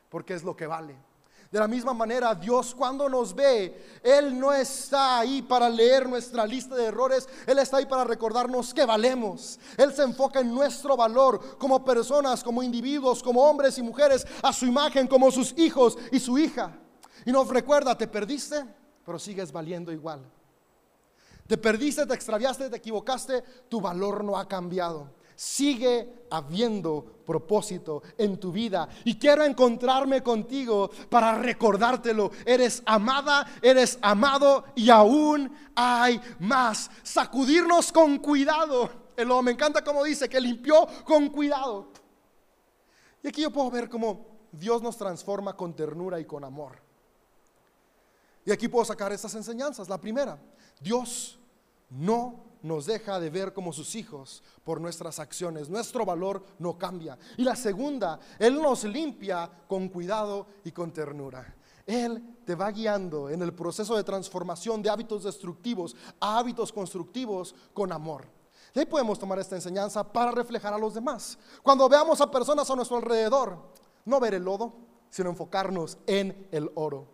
porque 0.09 0.33
es 0.33 0.43
lo 0.43 0.53
que 0.53 0.67
vale. 0.67 1.12
De 1.53 1.59
la 1.59 1.67
misma 1.67 1.93
manera, 1.93 2.33
Dios 2.33 2.73
cuando 2.73 3.07
nos 3.07 3.35
ve, 3.35 3.99
Él 4.01 4.39
no 4.39 4.51
está 4.51 5.19
ahí 5.19 5.43
para 5.43 5.69
leer 5.69 6.09
nuestra 6.09 6.47
lista 6.47 6.73
de 6.73 6.85
errores, 6.85 7.29
Él 7.45 7.59
está 7.59 7.77
ahí 7.77 7.85
para 7.85 8.03
recordarnos 8.03 8.73
que 8.73 8.83
valemos. 8.87 9.59
Él 9.77 9.93
se 9.93 10.01
enfoca 10.01 10.39
en 10.39 10.51
nuestro 10.51 10.97
valor 10.97 11.59
como 11.59 11.85
personas, 11.85 12.43
como 12.43 12.63
individuos, 12.63 13.21
como 13.21 13.47
hombres 13.47 13.77
y 13.77 13.83
mujeres, 13.83 14.25
a 14.41 14.51
su 14.51 14.65
imagen, 14.65 15.05
como 15.05 15.29
sus 15.29 15.53
hijos 15.59 15.95
y 16.11 16.19
su 16.19 16.39
hija. 16.39 16.75
Y 17.23 17.31
nos 17.31 17.47
recuerda, 17.49 17.95
te 17.95 18.07
perdiste, 18.07 18.65
pero 19.05 19.19
sigues 19.19 19.51
valiendo 19.51 19.91
igual. 19.91 20.23
Te 21.45 21.59
perdiste, 21.59 22.07
te 22.07 22.15
extraviaste, 22.15 22.67
te 22.71 22.77
equivocaste, 22.77 23.43
tu 23.69 23.79
valor 23.79 24.23
no 24.23 24.39
ha 24.39 24.47
cambiado. 24.47 25.11
Sigue 25.35 26.25
habiendo 26.29 27.03
propósito 27.25 28.03
en 28.17 28.39
tu 28.39 28.51
vida. 28.51 28.87
Y 29.05 29.17
quiero 29.17 29.43
encontrarme 29.43 30.21
contigo 30.21 30.89
para 31.09 31.37
recordártelo. 31.37 32.31
Eres 32.45 32.81
amada, 32.85 33.45
eres 33.61 33.97
amado 34.01 34.65
y 34.75 34.89
aún 34.89 35.51
hay 35.75 36.19
más. 36.39 36.89
Sacudirnos 37.03 37.91
con 37.91 38.19
cuidado. 38.19 38.89
Me 39.43 39.51
encanta 39.51 39.83
como 39.83 40.03
dice 40.03 40.27
que 40.27 40.41
limpió 40.41 40.87
con 41.05 41.29
cuidado. 41.29 41.91
Y 43.21 43.27
aquí 43.27 43.41
yo 43.41 43.51
puedo 43.51 43.71
ver 43.71 43.89
cómo 43.89 44.25
Dios 44.51 44.81
nos 44.81 44.97
transforma 44.97 45.55
con 45.55 45.75
ternura 45.75 46.19
y 46.19 46.25
con 46.25 46.43
amor. 46.43 46.77
Y 48.45 48.51
aquí 48.51 48.67
puedo 48.67 48.83
sacar 48.85 49.11
estas 49.11 49.33
enseñanzas. 49.35 49.87
La 49.87 49.99
primera, 49.99 50.37
Dios 50.81 51.39
no 51.89 52.52
nos 52.63 52.85
deja 52.85 53.19
de 53.19 53.29
ver 53.29 53.53
como 53.53 53.71
sus 53.71 53.93
hijos 53.93 54.41
por 54.63 54.81
nuestras 54.81 55.19
acciones. 55.19 55.69
Nuestro 55.69 56.05
valor 56.05 56.43
no 56.59 56.77
cambia. 56.77 57.17
Y 57.37 57.43
la 57.43 57.55
segunda, 57.55 58.19
Él 58.39 58.59
nos 58.59 58.83
limpia 58.85 59.49
con 59.67 59.89
cuidado 59.89 60.47
y 60.63 60.71
con 60.71 60.91
ternura. 60.91 61.55
Él 61.85 62.37
te 62.45 62.55
va 62.55 62.71
guiando 62.71 63.29
en 63.29 63.41
el 63.41 63.53
proceso 63.53 63.95
de 63.95 64.03
transformación 64.03 64.81
de 64.81 64.89
hábitos 64.89 65.23
destructivos 65.23 65.95
a 66.19 66.39
hábitos 66.39 66.71
constructivos 66.71 67.53
con 67.73 67.91
amor. 67.91 68.25
Y 68.73 68.79
ahí 68.79 68.85
podemos 68.85 69.19
tomar 69.19 69.37
esta 69.39 69.55
enseñanza 69.55 70.03
para 70.03 70.31
reflejar 70.31 70.73
a 70.73 70.77
los 70.77 70.93
demás. 70.93 71.37
Cuando 71.61 71.87
veamos 71.87 72.21
a 72.21 72.31
personas 72.31 72.69
a 72.69 72.75
nuestro 72.75 72.97
alrededor, 72.97 73.57
no 74.05 74.19
ver 74.19 74.33
el 74.33 74.43
lodo, 74.43 74.73
sino 75.09 75.29
enfocarnos 75.29 75.97
en 76.07 76.47
el 76.51 76.71
oro. 76.75 77.12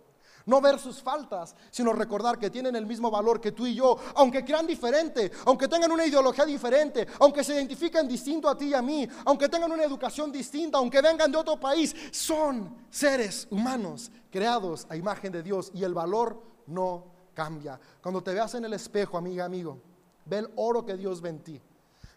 No 0.49 0.59
ver 0.61 0.79
sus 0.79 0.99
faltas, 0.99 1.55
sino 1.69 1.93
recordar 1.93 2.39
que 2.39 2.49
tienen 2.49 2.75
el 2.75 2.87
mismo 2.87 3.11
valor 3.11 3.39
que 3.39 3.51
tú 3.51 3.67
y 3.67 3.75
yo, 3.75 3.95
aunque 4.15 4.43
crean 4.43 4.65
diferente, 4.65 5.31
aunque 5.45 5.67
tengan 5.67 5.91
una 5.91 6.07
ideología 6.07 6.43
diferente, 6.43 7.05
aunque 7.19 7.43
se 7.43 7.53
identifiquen 7.53 8.07
distinto 8.07 8.49
a 8.49 8.57
ti 8.57 8.69
y 8.69 8.73
a 8.73 8.81
mí, 8.81 9.07
aunque 9.25 9.47
tengan 9.47 9.71
una 9.71 9.83
educación 9.83 10.31
distinta, 10.31 10.79
aunque 10.79 11.03
vengan 11.03 11.31
de 11.31 11.37
otro 11.37 11.59
país, 11.59 11.95
son 12.11 12.75
seres 12.89 13.47
humanos 13.51 14.09
creados 14.31 14.87
a 14.89 14.95
imagen 14.95 15.31
de 15.31 15.43
Dios 15.43 15.69
y 15.75 15.83
el 15.83 15.93
valor 15.93 16.41
no 16.65 17.05
cambia. 17.35 17.79
Cuando 18.01 18.23
te 18.23 18.33
veas 18.33 18.55
en 18.55 18.65
el 18.65 18.73
espejo, 18.73 19.19
amiga, 19.19 19.45
amigo, 19.45 19.79
ve 20.25 20.39
el 20.39 20.49
oro 20.55 20.83
que 20.83 20.97
Dios 20.97 21.21
ve 21.21 21.29
en 21.29 21.43
ti. 21.43 21.61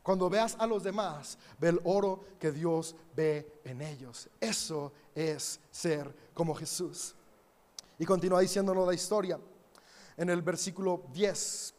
Cuando 0.03 0.31
veas 0.31 0.57
a 0.59 0.67
los 0.67 0.83
demás, 0.83 1.37
ve 1.59 1.69
el 1.69 1.81
oro 1.85 2.25
que 2.41 2.51
Dios 2.51 2.97
ve 3.15 3.61
en 3.65 3.83
ellos. 3.83 4.31
Eso 4.41 4.91
es 5.15 5.61
ser 5.71 6.17
como 6.33 6.55
Jesús. 6.55 7.15
Y 8.03 8.05
continúa 8.05 8.41
diciéndonos 8.41 8.85
la 8.85 8.95
historia 8.95 9.39
en 10.17 10.29
el 10.29 10.43
versículo 10.43 11.05
10 11.13 11.75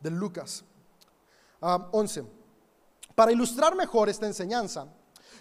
de 0.00 0.10
Lucas 0.10 0.64
11. 1.60 2.20
Ah, 2.20 2.24
Para 3.14 3.32
ilustrar 3.32 3.76
mejor 3.76 4.08
esta 4.08 4.24
enseñanza, 4.24 4.86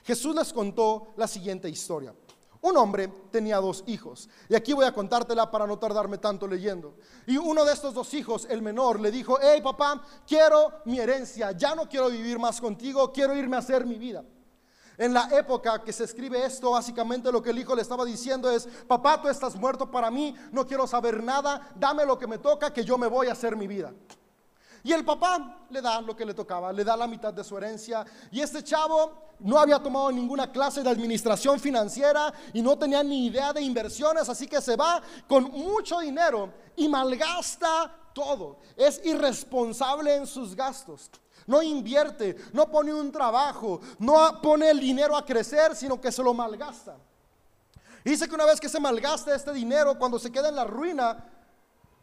Jesús 0.03 0.35
les 0.35 0.51
contó 0.51 1.13
la 1.15 1.25
siguiente 1.25 1.69
historia. 1.69 2.13
Un 2.59 2.75
hombre 2.75 3.07
tenía 3.31 3.61
dos 3.61 3.85
hijos. 3.87 4.27
Y 4.49 4.55
aquí 4.55 4.73
voy 4.73 4.83
a 4.83 4.93
contártela 4.93 5.49
para 5.49 5.65
no 5.65 5.79
tardarme 5.79 6.17
tanto 6.17 6.45
leyendo. 6.45 6.97
Y 7.25 7.37
uno 7.37 7.63
de 7.63 7.71
estos 7.71 7.93
dos 7.93 8.13
hijos, 8.13 8.45
el 8.49 8.61
menor, 8.61 8.99
le 8.99 9.09
dijo, 9.09 9.37
hey 9.41 9.61
papá, 9.61 10.05
quiero 10.27 10.81
mi 10.83 10.99
herencia, 10.99 11.53
ya 11.53 11.75
no 11.75 11.87
quiero 11.87 12.09
vivir 12.09 12.37
más 12.37 12.59
contigo, 12.59 13.09
quiero 13.13 13.37
irme 13.37 13.55
a 13.55 13.59
hacer 13.59 13.85
mi 13.85 13.95
vida. 13.95 14.25
En 14.97 15.13
la 15.13 15.27
época 15.31 15.83
que 15.83 15.91
se 15.91 16.03
escribe 16.03 16.45
esto, 16.45 16.71
básicamente 16.71 17.31
lo 17.31 17.41
que 17.41 17.49
el 17.49 17.59
hijo 17.59 17.75
le 17.75 17.81
estaba 17.81 18.05
diciendo 18.05 18.49
es, 18.49 18.67
papá, 18.87 19.21
tú 19.21 19.27
estás 19.27 19.55
muerto 19.55 19.89
para 19.89 20.11
mí, 20.11 20.35
no 20.51 20.67
quiero 20.67 20.85
saber 20.85 21.23
nada, 21.23 21.71
dame 21.75 22.05
lo 22.05 22.17
que 22.17 22.27
me 22.27 22.37
toca, 22.37 22.71
que 22.71 22.85
yo 22.85 22.97
me 22.97 23.07
voy 23.07 23.27
a 23.27 23.31
hacer 23.31 23.55
mi 23.55 23.67
vida. 23.67 23.91
Y 24.83 24.91
el 24.91 25.05
papá 25.05 25.65
le 25.69 25.81
da 25.81 26.01
lo 26.01 26.15
que 26.15 26.25
le 26.25 26.33
tocaba, 26.33 26.73
le 26.73 26.83
da 26.83 26.97
la 26.97 27.07
mitad 27.07 27.33
de 27.33 27.43
su 27.43 27.57
herencia. 27.57 28.05
Y 28.31 28.41
este 28.41 28.61
chavo 28.61 29.13
no 29.39 29.57
había 29.57 29.79
tomado 29.79 30.11
ninguna 30.11 30.51
clase 30.51 30.83
de 30.83 30.89
administración 30.89 31.59
financiera 31.59 32.33
y 32.53 32.61
no 32.61 32.77
tenía 32.77 33.01
ni 33.01 33.27
idea 33.27 33.53
de 33.53 33.61
inversiones, 33.61 34.27
así 34.27 34.45
que 34.45 34.61
se 34.61 34.75
va 34.75 35.01
con 35.27 35.43
mucho 35.51 35.99
dinero 35.99 36.53
y 36.75 36.89
malgasta 36.89 37.95
todo. 38.13 38.59
Es 38.77 39.01
irresponsable 39.03 40.15
en 40.15 40.27
sus 40.27 40.55
gastos 40.55 41.09
no 41.47 41.61
invierte, 41.61 42.35
no 42.53 42.69
pone 42.69 42.93
un 42.93 43.11
trabajo, 43.11 43.81
no 43.99 44.41
pone 44.41 44.69
el 44.69 44.79
dinero 44.79 45.15
a 45.15 45.25
crecer, 45.25 45.75
sino 45.75 45.99
que 45.99 46.11
se 46.11 46.23
lo 46.23 46.33
malgasta. 46.33 46.97
dice 48.03 48.27
que 48.27 48.35
una 48.35 48.45
vez 48.45 48.59
que 48.59 48.69
se 48.69 48.79
malgasta 48.79 49.35
este 49.35 49.53
dinero, 49.53 49.97
cuando 49.97 50.19
se 50.19 50.31
queda 50.31 50.49
en 50.49 50.55
la 50.55 50.65
ruina, 50.65 51.25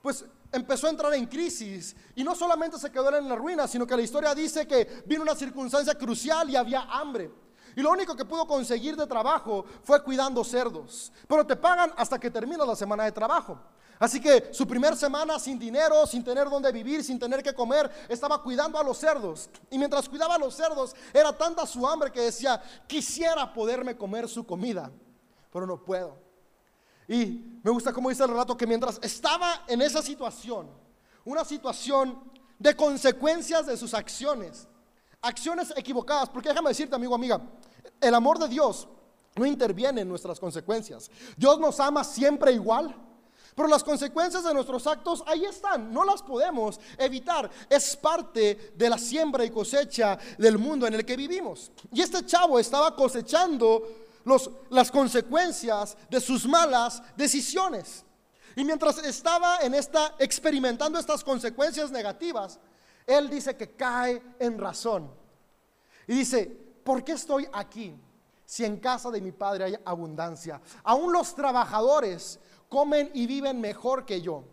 pues 0.02 0.24
empezó 0.52 0.86
a 0.86 0.90
entrar 0.90 1.14
en 1.14 1.26
crisis. 1.26 1.94
Y 2.14 2.24
no 2.24 2.34
solamente 2.34 2.78
se 2.78 2.90
quedó 2.90 3.16
en 3.16 3.28
la 3.28 3.36
ruina, 3.36 3.68
sino 3.68 3.86
que 3.86 3.96
la 3.96 4.02
historia 4.02 4.34
dice 4.34 4.66
que 4.66 5.02
vino 5.06 5.22
una 5.22 5.34
circunstancia 5.34 5.94
crucial 5.94 6.48
y 6.50 6.56
había 6.56 6.82
hambre. 6.82 7.30
Y 7.76 7.82
lo 7.82 7.90
único 7.90 8.16
que 8.16 8.24
pudo 8.24 8.46
conseguir 8.46 8.96
de 8.96 9.06
trabajo 9.06 9.64
fue 9.82 10.02
cuidando 10.02 10.42
cerdos. 10.44 11.12
Pero 11.28 11.46
te 11.46 11.56
pagan 11.56 11.92
hasta 11.96 12.18
que 12.18 12.30
termina 12.30 12.64
la 12.64 12.76
semana 12.76 13.04
de 13.04 13.12
trabajo. 13.12 13.58
Así 14.00 14.18
que 14.18 14.48
su 14.52 14.66
primer 14.66 14.96
semana 14.96 15.38
sin 15.38 15.58
dinero, 15.58 16.06
sin 16.06 16.24
tener 16.24 16.48
dónde 16.48 16.72
vivir, 16.72 17.04
sin 17.04 17.18
tener 17.18 17.42
que 17.42 17.52
comer, 17.52 17.90
estaba 18.08 18.42
cuidando 18.42 18.78
a 18.78 18.82
los 18.82 18.96
cerdos. 18.96 19.50
Y 19.70 19.76
mientras 19.76 20.08
cuidaba 20.08 20.36
a 20.36 20.38
los 20.38 20.54
cerdos, 20.54 20.96
era 21.12 21.36
tanta 21.36 21.66
su 21.66 21.86
hambre 21.86 22.10
que 22.10 22.22
decía, 22.22 22.62
quisiera 22.86 23.52
poderme 23.52 23.96
comer 23.98 24.26
su 24.26 24.46
comida, 24.46 24.90
pero 25.52 25.66
no 25.66 25.84
puedo. 25.84 26.16
Y 27.06 27.60
me 27.62 27.70
gusta 27.70 27.92
cómo 27.92 28.08
dice 28.08 28.22
el 28.22 28.30
relato 28.30 28.56
que 28.56 28.66
mientras 28.66 28.98
estaba 29.02 29.64
en 29.66 29.82
esa 29.82 30.00
situación, 30.00 30.70
una 31.24 31.44
situación 31.44 32.22
de 32.58 32.74
consecuencias 32.74 33.66
de 33.66 33.76
sus 33.76 33.92
acciones, 33.92 34.66
acciones 35.22 35.72
equivocadas, 35.76 36.28
porque 36.28 36.48
déjame 36.48 36.70
decirte, 36.70 36.94
amigo, 36.94 37.14
amiga, 37.14 37.40
el 38.00 38.14
amor 38.14 38.38
de 38.38 38.48
Dios 38.48 38.88
no 39.36 39.46
interviene 39.46 40.02
en 40.02 40.08
nuestras 40.08 40.40
consecuencias. 40.40 41.10
Dios 41.36 41.58
nos 41.58 41.78
ama 41.80 42.04
siempre 42.04 42.52
igual. 42.52 42.94
Pero 43.54 43.68
las 43.68 43.82
consecuencias 43.82 44.44
de 44.44 44.54
nuestros 44.54 44.86
actos 44.86 45.22
ahí 45.26 45.44
están, 45.44 45.92
no 45.92 46.04
las 46.04 46.22
podemos 46.22 46.80
evitar. 46.96 47.50
Es 47.68 47.96
parte 47.96 48.72
de 48.76 48.88
la 48.88 48.96
siembra 48.96 49.44
y 49.44 49.50
cosecha 49.50 50.18
del 50.38 50.56
mundo 50.56 50.86
en 50.86 50.94
el 50.94 51.04
que 51.04 51.16
vivimos. 51.16 51.70
Y 51.92 52.00
este 52.00 52.24
chavo 52.24 52.58
estaba 52.58 52.94
cosechando 52.94 53.82
los, 54.24 54.50
las 54.70 54.90
consecuencias 54.90 55.96
de 56.08 56.20
sus 56.20 56.46
malas 56.46 57.02
decisiones. 57.16 58.04
Y 58.56 58.64
mientras 58.64 58.98
estaba 58.98 59.58
en 59.58 59.74
esta 59.74 60.14
experimentando 60.18 60.98
estas 60.98 61.24
consecuencias 61.24 61.90
negativas, 61.90 62.58
él 63.06 63.28
dice 63.28 63.56
que 63.56 63.72
cae 63.72 64.22
en 64.38 64.58
razón. 64.58 65.10
Y 66.06 66.14
dice, 66.14 66.46
¿por 66.84 67.04
qué 67.04 67.12
estoy 67.12 67.46
aquí 67.52 67.94
si 68.44 68.64
en 68.64 68.78
casa 68.78 69.10
de 69.10 69.20
mi 69.20 69.32
padre 69.32 69.64
hay 69.64 69.76
abundancia? 69.84 70.60
Aún 70.82 71.12
los 71.12 71.34
trabajadores 71.34 72.38
comen 72.68 73.10
y 73.14 73.26
viven 73.26 73.60
mejor 73.60 74.04
que 74.04 74.20
yo. 74.20 74.44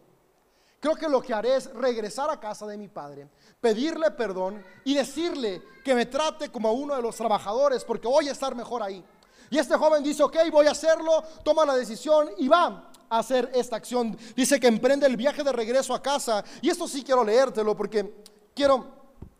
Creo 0.80 0.96
que 0.96 1.10
lo 1.10 1.22
que 1.22 1.34
haré 1.34 1.56
es 1.56 1.74
regresar 1.74 2.30
a 2.30 2.40
casa 2.40 2.68
de 2.68 2.78
mi 2.78 2.88
padre, 2.88 3.28
pedirle 3.60 4.12
perdón 4.12 4.64
y 4.84 4.94
decirle 4.94 5.64
que 5.84 5.96
me 5.96 6.06
trate 6.06 6.50
como 6.50 6.72
uno 6.74 6.96
de 6.96 7.02
los 7.02 7.16
trabajadores 7.16 7.84
porque 7.84 8.08
voy 8.08 8.30
a 8.30 8.32
estar 8.32 8.54
mejor 8.56 8.84
ahí. 8.84 9.04
Y 9.50 9.58
este 9.58 9.76
joven 9.76 10.04
dice, 10.04 10.24
ok, 10.24 10.36
voy 10.52 10.68
a 10.68 10.72
hacerlo, 10.72 11.24
toma 11.44 11.66
la 11.66 11.76
decisión 11.76 12.30
y 12.38 12.48
va 12.48 12.92
a 13.10 13.20
hacer 13.20 13.50
esta 13.56 13.78
acción. 13.78 14.18
Dice 14.36 14.60
que 14.60 14.68
emprende 14.68 15.08
el 15.08 15.18
viaje 15.18 15.44
de 15.44 15.52
regreso 15.52 15.94
a 15.94 16.02
casa. 16.02 16.44
Y 16.62 16.70
esto 16.70 16.88
sí 16.88 17.04
quiero 17.04 17.24
leértelo 17.24 17.76
porque 17.76 18.24
quiero 18.58 18.88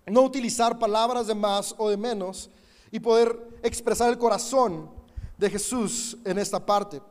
no 0.06 0.22
utilizar 0.22 0.78
palabras 0.78 1.26
de 1.26 1.34
más 1.34 1.74
o 1.80 1.90
de 1.90 1.98
menos 1.98 2.52
y 2.92 3.00
poder 3.00 3.60
expresar 3.64 4.10
el 4.10 4.18
corazón 4.18 4.90
de 5.38 5.50
Jesús 5.50 6.16
en 6.24 6.38
esta 6.38 6.64
parte. 6.64 7.02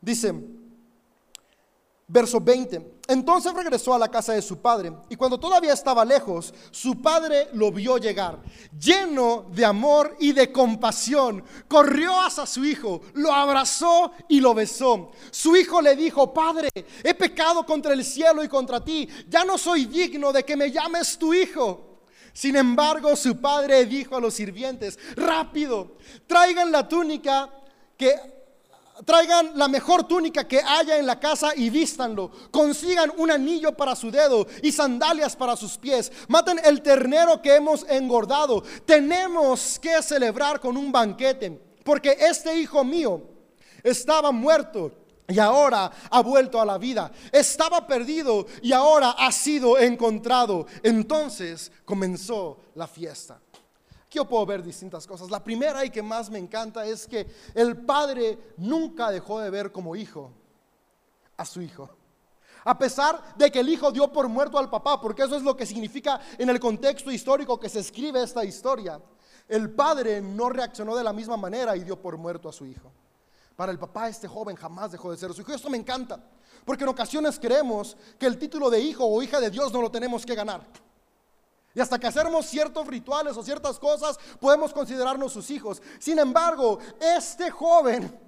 Dice, 0.00 0.34
verso 2.12 2.40
20, 2.40 3.00
entonces 3.06 3.54
regresó 3.54 3.94
a 3.94 3.98
la 3.98 4.08
casa 4.08 4.32
de 4.32 4.42
su 4.42 4.60
padre 4.60 4.92
y 5.08 5.16
cuando 5.16 5.38
todavía 5.38 5.72
estaba 5.72 6.04
lejos, 6.04 6.52
su 6.72 7.00
padre 7.00 7.48
lo 7.52 7.70
vio 7.70 7.98
llegar, 7.98 8.40
lleno 8.78 9.46
de 9.52 9.64
amor 9.64 10.16
y 10.18 10.32
de 10.32 10.50
compasión, 10.50 11.44
corrió 11.68 12.20
hacia 12.20 12.46
su 12.46 12.64
hijo, 12.64 13.00
lo 13.14 13.32
abrazó 13.32 14.12
y 14.28 14.40
lo 14.40 14.54
besó. 14.54 15.12
Su 15.30 15.54
hijo 15.56 15.80
le 15.80 15.94
dijo, 15.94 16.34
Padre, 16.34 16.68
he 17.04 17.14
pecado 17.14 17.64
contra 17.64 17.92
el 17.92 18.04
cielo 18.04 18.42
y 18.42 18.48
contra 18.48 18.84
ti, 18.84 19.08
ya 19.28 19.44
no 19.44 19.56
soy 19.56 19.86
digno 19.86 20.32
de 20.32 20.44
que 20.44 20.56
me 20.56 20.70
llames 20.70 21.16
tu 21.16 21.32
hijo. 21.32 22.00
Sin 22.32 22.56
embargo, 22.56 23.14
su 23.16 23.40
padre 23.40 23.84
dijo 23.86 24.16
a 24.16 24.20
los 24.20 24.34
sirvientes, 24.34 24.98
rápido, 25.16 25.96
traigan 26.26 26.72
la 26.72 26.88
túnica 26.88 27.50
que 27.96 28.39
traigan 29.04 29.52
la 29.54 29.68
mejor 29.68 30.04
túnica 30.04 30.46
que 30.46 30.60
haya 30.60 30.98
en 30.98 31.06
la 31.06 31.18
casa 31.18 31.52
y 31.54 31.70
vístanlo. 31.70 32.30
Consigan 32.50 33.12
un 33.16 33.30
anillo 33.30 33.76
para 33.76 33.96
su 33.96 34.10
dedo 34.10 34.46
y 34.62 34.72
sandalias 34.72 35.36
para 35.36 35.56
sus 35.56 35.76
pies. 35.78 36.10
Maten 36.28 36.60
el 36.64 36.82
ternero 36.82 37.40
que 37.40 37.54
hemos 37.54 37.84
engordado. 37.88 38.62
Tenemos 38.84 39.78
que 39.78 40.02
celebrar 40.02 40.60
con 40.60 40.76
un 40.76 40.92
banquete, 40.92 41.60
porque 41.84 42.16
este 42.18 42.54
hijo 42.56 42.84
mío 42.84 43.22
estaba 43.82 44.30
muerto 44.32 44.92
y 45.28 45.38
ahora 45.38 45.90
ha 46.10 46.22
vuelto 46.22 46.60
a 46.60 46.64
la 46.64 46.76
vida. 46.78 47.10
Estaba 47.32 47.86
perdido 47.86 48.46
y 48.62 48.72
ahora 48.72 49.10
ha 49.10 49.30
sido 49.32 49.78
encontrado. 49.78 50.66
Entonces 50.82 51.70
comenzó 51.84 52.58
la 52.74 52.86
fiesta. 52.86 53.40
Yo 54.10 54.24
puedo 54.24 54.44
ver 54.44 54.62
distintas 54.62 55.06
cosas. 55.06 55.30
La 55.30 55.42
primera 55.42 55.84
y 55.84 55.90
que 55.90 56.02
más 56.02 56.30
me 56.30 56.38
encanta 56.38 56.84
es 56.84 57.06
que 57.06 57.28
el 57.54 57.76
padre 57.84 58.54
nunca 58.56 59.10
dejó 59.10 59.38
de 59.38 59.50
ver 59.50 59.70
como 59.70 59.94
hijo 59.94 60.32
a 61.36 61.44
su 61.44 61.62
hijo. 61.62 61.88
A 62.64 62.76
pesar 62.76 63.36
de 63.36 63.50
que 63.50 63.60
el 63.60 63.68
hijo 63.68 63.90
dio 63.92 64.12
por 64.12 64.28
muerto 64.28 64.58
al 64.58 64.68
papá, 64.68 65.00
porque 65.00 65.22
eso 65.22 65.36
es 65.36 65.42
lo 65.42 65.56
que 65.56 65.64
significa 65.64 66.20
en 66.36 66.50
el 66.50 66.58
contexto 66.58 67.10
histórico 67.10 67.58
que 67.58 67.68
se 67.68 67.78
escribe 67.78 68.22
esta 68.22 68.44
historia, 68.44 69.00
el 69.48 69.70
padre 69.70 70.20
no 70.20 70.50
reaccionó 70.50 70.96
de 70.96 71.04
la 71.04 71.12
misma 71.12 71.36
manera 71.36 71.76
y 71.76 71.84
dio 71.84 72.00
por 72.00 72.18
muerto 72.18 72.48
a 72.48 72.52
su 72.52 72.66
hijo. 72.66 72.92
Para 73.56 73.72
el 73.72 73.78
papá 73.78 74.08
este 74.08 74.26
joven 74.28 74.56
jamás 74.56 74.92
dejó 74.92 75.10
de 75.10 75.16
ser 75.16 75.32
su 75.32 75.42
hijo. 75.42 75.52
Esto 75.52 75.70
me 75.70 75.78
encanta, 75.78 76.22
porque 76.64 76.82
en 76.82 76.90
ocasiones 76.90 77.38
creemos 77.38 77.96
que 78.18 78.26
el 78.26 78.38
título 78.38 78.70
de 78.70 78.80
hijo 78.80 79.04
o 79.04 79.22
hija 79.22 79.40
de 79.40 79.50
Dios 79.50 79.72
no 79.72 79.80
lo 79.80 79.90
tenemos 79.90 80.26
que 80.26 80.34
ganar. 80.34 80.66
Y 81.74 81.80
hasta 81.80 81.98
que 81.98 82.06
hacemos 82.06 82.46
ciertos 82.46 82.86
rituales 82.86 83.36
o 83.36 83.42
ciertas 83.42 83.78
cosas, 83.78 84.18
podemos 84.40 84.72
considerarnos 84.72 85.32
sus 85.32 85.50
hijos. 85.50 85.80
Sin 85.98 86.18
embargo, 86.18 86.78
este 87.00 87.50
joven 87.50 88.18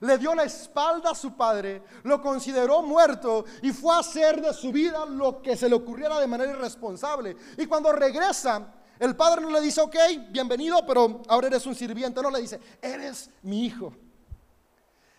le 0.00 0.18
dio 0.18 0.34
la 0.34 0.44
espalda 0.44 1.10
a 1.10 1.14
su 1.14 1.34
padre, 1.34 1.82
lo 2.04 2.20
consideró 2.20 2.82
muerto 2.82 3.44
y 3.62 3.72
fue 3.72 3.94
a 3.94 4.00
hacer 4.00 4.40
de 4.40 4.52
su 4.52 4.70
vida 4.70 5.04
lo 5.06 5.40
que 5.42 5.56
se 5.56 5.68
le 5.68 5.74
ocurriera 5.74 6.20
de 6.20 6.26
manera 6.26 6.52
irresponsable. 6.52 7.36
Y 7.56 7.66
cuando 7.66 7.92
regresa, 7.92 8.72
el 8.98 9.16
padre 9.16 9.42
no 9.42 9.50
le 9.50 9.60
dice, 9.60 9.80
ok, 9.80 9.96
bienvenido, 10.30 10.84
pero 10.86 11.22
ahora 11.28 11.48
eres 11.48 11.66
un 11.66 11.74
sirviente. 11.74 12.22
No 12.22 12.30
le 12.30 12.40
dice, 12.40 12.60
eres 12.80 13.30
mi 13.42 13.66
hijo. 13.66 13.92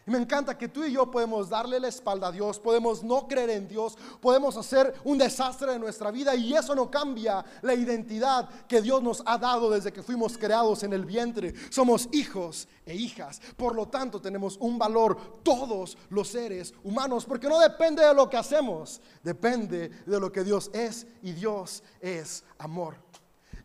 Y 0.08 0.12
me 0.12 0.20
encanta 0.20 0.58
que 0.58 0.70
tú 0.70 0.86
y 0.86 0.93
yo 0.93 1.12
podemos 1.12 1.50
darle 1.50 1.82
la 1.82 1.89
espalda 1.89 2.28
a 2.28 2.32
Dios, 2.32 2.60
podemos 2.60 3.04
no 3.04 3.28
creer 3.28 3.50
en 3.50 3.67
Dios, 3.67 3.98
podemos 4.22 4.56
hacer 4.56 4.93
un 5.04 5.17
desastre 5.17 5.74
en 5.74 5.82
nuestra 5.82 6.12
vida 6.12 6.34
y 6.34 6.54
eso 6.54 6.74
no 6.74 6.89
cambia 6.89 7.43
la 7.62 7.74
identidad 7.74 8.48
que 8.70 8.82
Dios 8.82 9.04
nos 9.04 9.22
ha 9.26 9.38
dado 9.38 9.70
desde 9.70 9.91
que 9.91 10.02
fuimos 10.02 10.38
creados 10.38 10.84
en 10.84 10.93
el 10.93 11.04
vientre. 11.04 11.54
Somos 11.70 12.08
hijos 12.13 12.70
e 12.86 12.96
hijas, 12.96 13.41
por 13.58 13.76
lo 13.76 13.89
tanto 13.89 14.22
tenemos 14.22 14.56
un 14.62 14.80
valor 14.80 15.41
todos 15.43 15.98
los 16.10 16.30
seres 16.30 16.74
humanos, 16.86 17.26
porque 17.26 17.50
no 17.50 17.60
depende 17.60 18.06
de 18.06 18.13
lo 18.13 18.30
que 18.30 18.38
hacemos, 18.38 19.02
depende 19.22 19.89
de 19.89 20.20
lo 20.22 20.32
que 20.32 20.46
Dios 20.46 20.72
es 20.74 21.06
y 21.22 21.34
Dios 21.34 21.84
es 22.00 22.46
amor. 22.60 22.96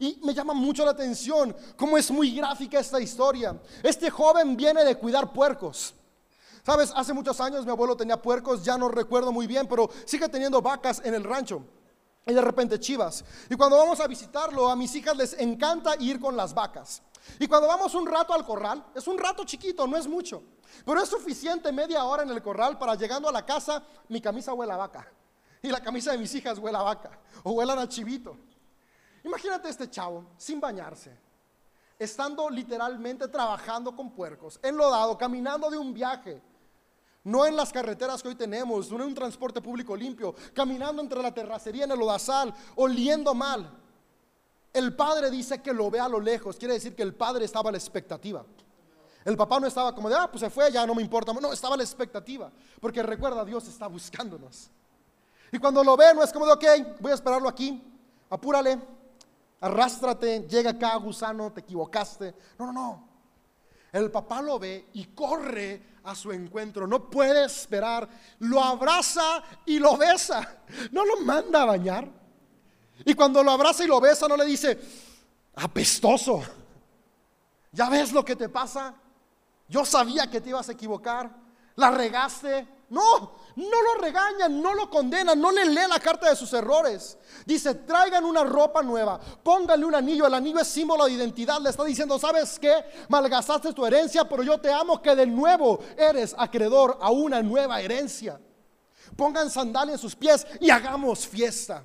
Y 0.01 0.19
me 0.25 0.35
llama 0.35 0.55
mucho 0.55 0.85
la 0.85 0.91
atención 0.91 1.55
cómo 1.77 1.97
es 1.97 2.11
muy 2.11 2.35
gráfica 2.35 2.81
esta 2.81 3.01
historia. 3.01 3.57
Este 3.81 4.11
joven 4.11 4.57
viene 4.57 4.83
de 4.83 4.97
cuidar 4.97 5.33
puercos. 5.33 5.95
Sabes, 6.65 6.93
hace 6.95 7.13
muchos 7.13 7.41
años 7.41 7.65
mi 7.65 7.73
abuelo 7.73 7.97
tenía 7.97 8.21
puercos, 8.23 8.63
ya 8.63 8.79
no 8.79 8.89
recuerdo 8.89 9.33
muy 9.33 9.49
bien, 9.49 9.67
pero 9.67 9.91
sigue 10.05 10.29
teniendo 10.29 10.63
vacas 10.63 11.03
en 11.05 11.15
el 11.15 11.25
rancho. 11.25 11.65
Y 12.25 12.33
de 12.33 12.41
repente 12.41 12.79
chivas. 12.79 13.25
Y 13.51 13.57
cuando 13.57 13.77
vamos 13.77 13.99
a 13.99 14.07
visitarlo, 14.07 14.69
a 14.69 14.77
mis 14.77 14.95
hijas 14.95 15.17
les 15.17 15.33
encanta 15.35 15.97
ir 15.99 16.21
con 16.21 16.37
las 16.37 16.55
vacas. 16.55 17.03
Y 17.41 17.49
cuando 17.49 17.67
vamos 17.67 17.95
un 17.97 18.07
rato 18.07 18.33
al 18.33 18.45
corral, 18.45 18.85
es 18.95 19.09
un 19.09 19.19
rato 19.19 19.45
chiquito, 19.45 19.89
no 19.89 19.97
es 19.97 20.07
mucho. 20.07 20.43
Pero 20.85 21.03
es 21.03 21.09
suficiente 21.09 21.73
media 21.73 22.05
hora 22.05 22.23
en 22.23 22.31
el 22.31 22.41
corral 22.41 22.79
para 22.79 22.95
llegando 22.95 23.29
a 23.29 23.33
la 23.33 23.45
casa, 23.45 23.83
mi 24.09 24.21
camisa 24.21 24.55
huele 24.55 24.73
a 24.73 24.77
vaca. 24.77 25.09
Y 25.63 25.69
la 25.69 25.81
camisa 25.81 26.13
de 26.13 26.19
mis 26.19 26.33
hijas 26.33 26.59
huele 26.59 26.79
a 26.79 26.83
vaca. 26.83 27.19
O 27.43 27.53
huelan 27.53 27.81
a 27.81 27.89
chivito. 27.89 28.37
Imagínate 29.25 29.69
este 29.69 29.91
chavo 29.91 30.27
sin 30.37 30.61
bañarse, 30.61 31.17
estando 31.99 32.49
literalmente 32.51 33.29
trabajando 33.29 33.95
con 33.95 34.11
puercos, 34.11 34.59
enlodado, 34.63 35.17
caminando 35.17 35.71
de 35.71 35.79
un 35.79 35.95
viaje 35.95 36.43
no 37.25 37.47
en 37.47 37.57
las 37.57 37.73
carreteras 37.73 38.23
que 38.23 38.29
hoy 38.29 38.35
tenemos, 38.35 38.91
no 38.91 38.97
en 38.97 39.09
un 39.09 39.15
transporte 39.15 39.61
público 39.61 39.97
limpio, 39.97 40.35
caminando 40.53 41.01
entre 41.01 41.23
la 41.23 41.33
terracería 41.33 41.85
en 41.85 41.93
el 41.93 42.03
odazal, 42.03 42.53
oliendo 42.77 43.35
mal. 43.35 43.71
El 44.73 44.97
padre 44.97 45.31
dice 45.31 45.61
que 45.61 45.73
lo 45.73 45.91
ve 45.91 46.01
a 46.01 46.09
lo 46.09 46.19
lejos, 46.19 46.57
quiere 46.57 46.75
decir 46.75 46.97
que 46.97 47.03
el 47.03 47.15
padre 47.15 47.45
estaba 47.45 47.69
a 47.69 47.73
la 47.73 47.79
expectativa. 47.79 48.45
El 49.25 49.37
papá 49.37 49.61
no 49.61 49.67
estaba 49.69 49.95
como 49.95 50.09
de, 50.09 50.17
ah, 50.17 50.29
pues 50.31 50.41
se 50.41 50.51
fue, 50.51 50.73
ya 50.73 50.85
no 50.85 50.95
me 50.95 51.03
importa. 51.03 51.33
No, 51.33 51.53
estaba 51.53 51.75
a 51.75 51.77
la 51.77 51.85
expectativa, 51.85 52.51
porque 52.81 53.03
recuerda, 53.03 53.45
Dios 53.45 53.69
está 53.69 53.87
buscándonos. 53.87 54.71
Y 55.53 55.59
cuando 55.59 55.85
lo 55.85 55.97
ve, 55.97 56.13
no 56.15 56.25
es 56.25 56.33
como 56.33 56.47
de, 56.47 56.53
ok, 56.53 56.65
voy 56.99 57.13
a 57.13 57.15
esperarlo 57.15 57.49
aquí, 57.49 57.81
apúrale, 58.31 58.81
arrástrate, 59.61 60.47
llega 60.49 60.71
acá, 60.71 60.97
gusano, 60.97 61.53
te 61.53 61.61
equivocaste. 61.61 62.35
No, 62.59 62.67
no, 62.67 62.73
no. 62.73 63.12
El 63.93 64.11
papá 64.11 64.41
lo 64.41 64.59
ve 64.59 64.89
y 64.95 65.05
corre 65.09 65.83
a 66.05 66.15
su 66.15 66.33
encuentro. 66.33 66.87
No 66.87 67.11
puede 67.11 67.45
esperar. 67.45 68.09
Lo 68.39 68.63
abraza 68.63 69.43
y 69.67 69.79
lo 69.79 69.99
besa. 69.99 70.63
No 70.91 71.05
lo 71.05 71.21
manda 71.21 71.63
a 71.63 71.67
bañar. 71.67 72.09
Y 73.05 73.15
cuando 73.15 73.43
lo 73.43 73.51
abraza 73.51 73.85
y 73.85 73.87
lo 73.87 74.01
besa, 74.01 74.27
no 74.27 74.37
le 74.37 74.47
dice, 74.47 74.79
apestoso. 75.57 76.43
¿Ya 77.71 77.91
ves 77.91 78.13
lo 78.13 78.25
que 78.25 78.37
te 78.37 78.49
pasa? 78.49 78.95
Yo 79.69 79.85
sabía 79.85 80.31
que 80.31 80.41
te 80.41 80.49
ibas 80.49 80.69
a 80.69 80.73
equivocar. 80.73 81.31
La 81.77 81.91
regaste. 81.91 82.67
No, 82.89 83.35
no 83.57 83.83
lo 83.83 84.01
regañan, 84.01 84.63
no 84.63 84.75
lo 84.75 84.89
condenan, 84.89 85.41
no 85.41 85.51
le 85.51 85.67
lee 85.67 85.89
la 85.89 85.99
carta 85.99 86.31
de 86.31 86.37
sus 86.37 86.53
errores. 86.53 87.19
Dice, 87.45 87.75
traigan 87.75 88.25
una 88.25 88.45
ropa 88.45 88.83
nueva, 88.83 89.21
pónganle 89.43 89.85
un 89.85 89.95
anillo. 89.95 90.27
El 90.27 90.35
anillo 90.35 90.61
es 90.61 90.69
símbolo 90.69 91.05
de 91.05 91.13
identidad. 91.13 91.61
Le 91.61 91.71
está 91.71 91.85
diciendo, 91.85 92.19
¿sabes 92.19 92.59
qué? 92.59 92.73
Malgastaste 93.09 93.73
tu 93.73 93.85
herencia, 93.85 94.29
pero 94.29 94.43
yo 94.43 94.59
te 94.59 94.73
amo 94.73 95.03
que 95.03 95.15
de 95.15 95.27
nuevo 95.27 95.81
eres 95.97 96.35
acreedor 96.39 96.99
a 97.01 97.11
una 97.11 97.43
nueva 97.43 97.81
herencia. 97.81 98.41
Pongan 99.17 99.51
sandalia 99.51 99.95
en 99.95 99.99
sus 99.99 100.17
pies 100.17 100.47
y 100.61 100.71
hagamos 100.71 101.27
fiesta. 101.27 101.85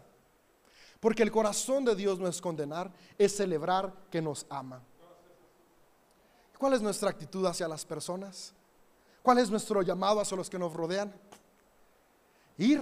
Porque 1.00 1.24
el 1.24 1.32
corazón 1.32 1.86
de 1.86 1.96
Dios 1.96 2.18
no 2.18 2.28
es 2.28 2.42
condenar, 2.42 2.92
es 3.18 3.36
celebrar 3.36 3.94
que 4.10 4.22
nos 4.22 4.46
ama. 4.50 4.82
¿Cuál 6.58 6.74
es 6.74 6.82
nuestra 6.82 7.10
actitud 7.10 7.46
hacia 7.46 7.68
las 7.68 7.86
personas? 7.86 8.54
¿Cuál 9.22 9.40
es 9.40 9.50
nuestro 9.50 9.82
llamado 9.82 10.22
hacia 10.22 10.38
los 10.38 10.50
que 10.50 10.58
nos 10.58 10.74
rodean? 10.74 11.14
Ir, 12.58 12.82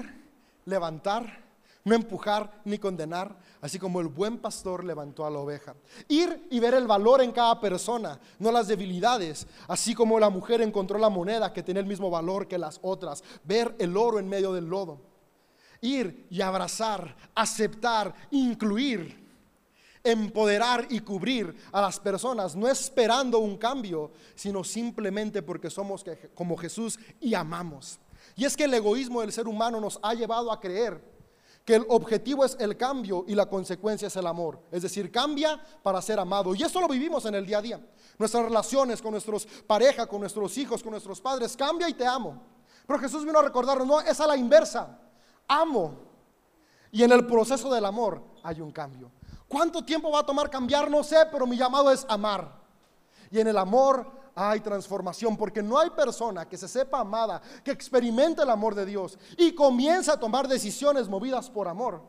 levantar, 0.65 1.45
no 1.85 1.93
empujar 1.93 2.61
ni 2.65 2.79
condenar, 2.79 3.37
así 3.61 3.77
como 3.77 4.01
el 4.01 4.07
buen 4.07 4.39
pastor 4.39 4.83
levantó 4.83 5.25
a 5.25 5.29
la 5.29 5.39
oveja. 5.39 5.75
Ir 6.07 6.47
y 6.49 6.59
ver 6.59 6.73
el 6.73 6.87
valor 6.87 7.21
en 7.21 7.31
cada 7.31 7.59
persona, 7.61 8.19
no 8.39 8.51
las 8.51 8.67
debilidades, 8.67 9.47
así 9.67 9.93
como 9.93 10.19
la 10.19 10.29
mujer 10.29 10.61
encontró 10.61 10.97
la 10.97 11.09
moneda 11.09 11.53
que 11.53 11.63
tiene 11.63 11.79
el 11.79 11.85
mismo 11.85 12.09
valor 12.09 12.47
que 12.47 12.57
las 12.57 12.79
otras, 12.81 13.23
ver 13.43 13.75
el 13.77 13.95
oro 13.95 14.17
en 14.19 14.27
medio 14.27 14.51
del 14.51 14.65
lodo. 14.65 14.99
Ir 15.81 16.25
y 16.31 16.41
abrazar, 16.41 17.15
aceptar, 17.35 18.13
incluir 18.31 19.23
empoderar 20.05 20.85
y 20.91 20.99
cubrir 20.99 21.55
a 21.71 21.81
las 21.81 21.99
personas, 21.99 22.55
no 22.55 22.67
esperando 22.67 23.39
un 23.39 23.57
cambio, 23.57 24.11
sino 24.35 24.63
simplemente 24.63 25.41
porque 25.41 25.71
somos 25.71 26.05
como 26.35 26.55
Jesús 26.55 26.99
y 27.19 27.33
amamos. 27.33 27.99
Y 28.35 28.45
es 28.45 28.57
que 28.57 28.65
el 28.65 28.73
egoísmo 28.73 29.21
del 29.21 29.31
ser 29.31 29.47
humano 29.47 29.79
nos 29.79 29.99
ha 30.01 30.13
llevado 30.13 30.51
a 30.51 30.59
creer 30.59 31.01
que 31.65 31.75
el 31.75 31.85
objetivo 31.89 32.45
es 32.45 32.55
el 32.59 32.77
cambio 32.77 33.25
y 33.27 33.33
la 33.33 33.47
consecuencia 33.47 34.07
es 34.07 34.15
el 34.15 34.27
amor. 34.27 34.59
Es 34.71 34.83
decir, 34.83 35.11
cambia 35.11 35.59
para 35.81 36.01
ser 36.01 36.19
amado. 36.19 36.53
Y 36.53 36.61
eso 36.61 36.79
lo 36.79 36.87
vivimos 36.87 37.25
en 37.25 37.33
el 37.33 37.45
día 37.45 37.57
a 37.57 37.61
día. 37.61 37.79
Nuestras 38.19 38.45
relaciones 38.45 39.01
con 39.01 39.11
nuestros 39.11 39.47
pareja, 39.65 40.05
con 40.05 40.19
nuestros 40.19 40.55
hijos, 40.59 40.83
con 40.83 40.91
nuestros 40.91 41.19
padres, 41.19 41.57
cambia 41.57 41.89
y 41.89 41.93
te 41.93 42.05
amo. 42.05 42.39
Pero 42.85 42.99
Jesús 42.99 43.25
vino 43.25 43.39
a 43.39 43.41
recordarnos, 43.41 43.87
no, 43.87 43.99
es 43.99 44.19
a 44.19 44.27
la 44.27 44.37
inversa. 44.37 44.99
Amo. 45.47 45.95
Y 46.91 47.03
en 47.03 47.11
el 47.11 47.25
proceso 47.25 47.73
del 47.73 47.83
amor 47.83 48.21
hay 48.43 48.61
un 48.61 48.71
cambio. 48.71 49.11
¿Cuánto 49.47 49.83
tiempo 49.83 50.11
va 50.11 50.19
a 50.19 50.25
tomar 50.25 50.51
cambiar? 50.51 50.89
No 50.89 51.03
sé, 51.03 51.17
pero 51.31 51.47
mi 51.47 51.57
llamado 51.57 51.91
es 51.91 52.05
amar. 52.07 52.61
Y 53.31 53.39
en 53.39 53.47
el 53.47 53.57
amor 53.57 54.11
hay 54.35 54.59
transformación, 54.59 55.37
porque 55.37 55.63
no 55.63 55.79
hay 55.79 55.89
persona 55.91 56.47
que 56.47 56.57
se 56.57 56.67
sepa 56.67 56.99
amada, 56.99 57.41
que 57.63 57.71
experimente 57.71 58.41
el 58.41 58.49
amor 58.49 58.75
de 58.75 58.85
Dios 58.85 59.17
y 59.37 59.55
comience 59.55 60.11
a 60.11 60.19
tomar 60.19 60.47
decisiones 60.47 61.07
movidas 61.07 61.49
por 61.49 61.69
amor, 61.69 62.01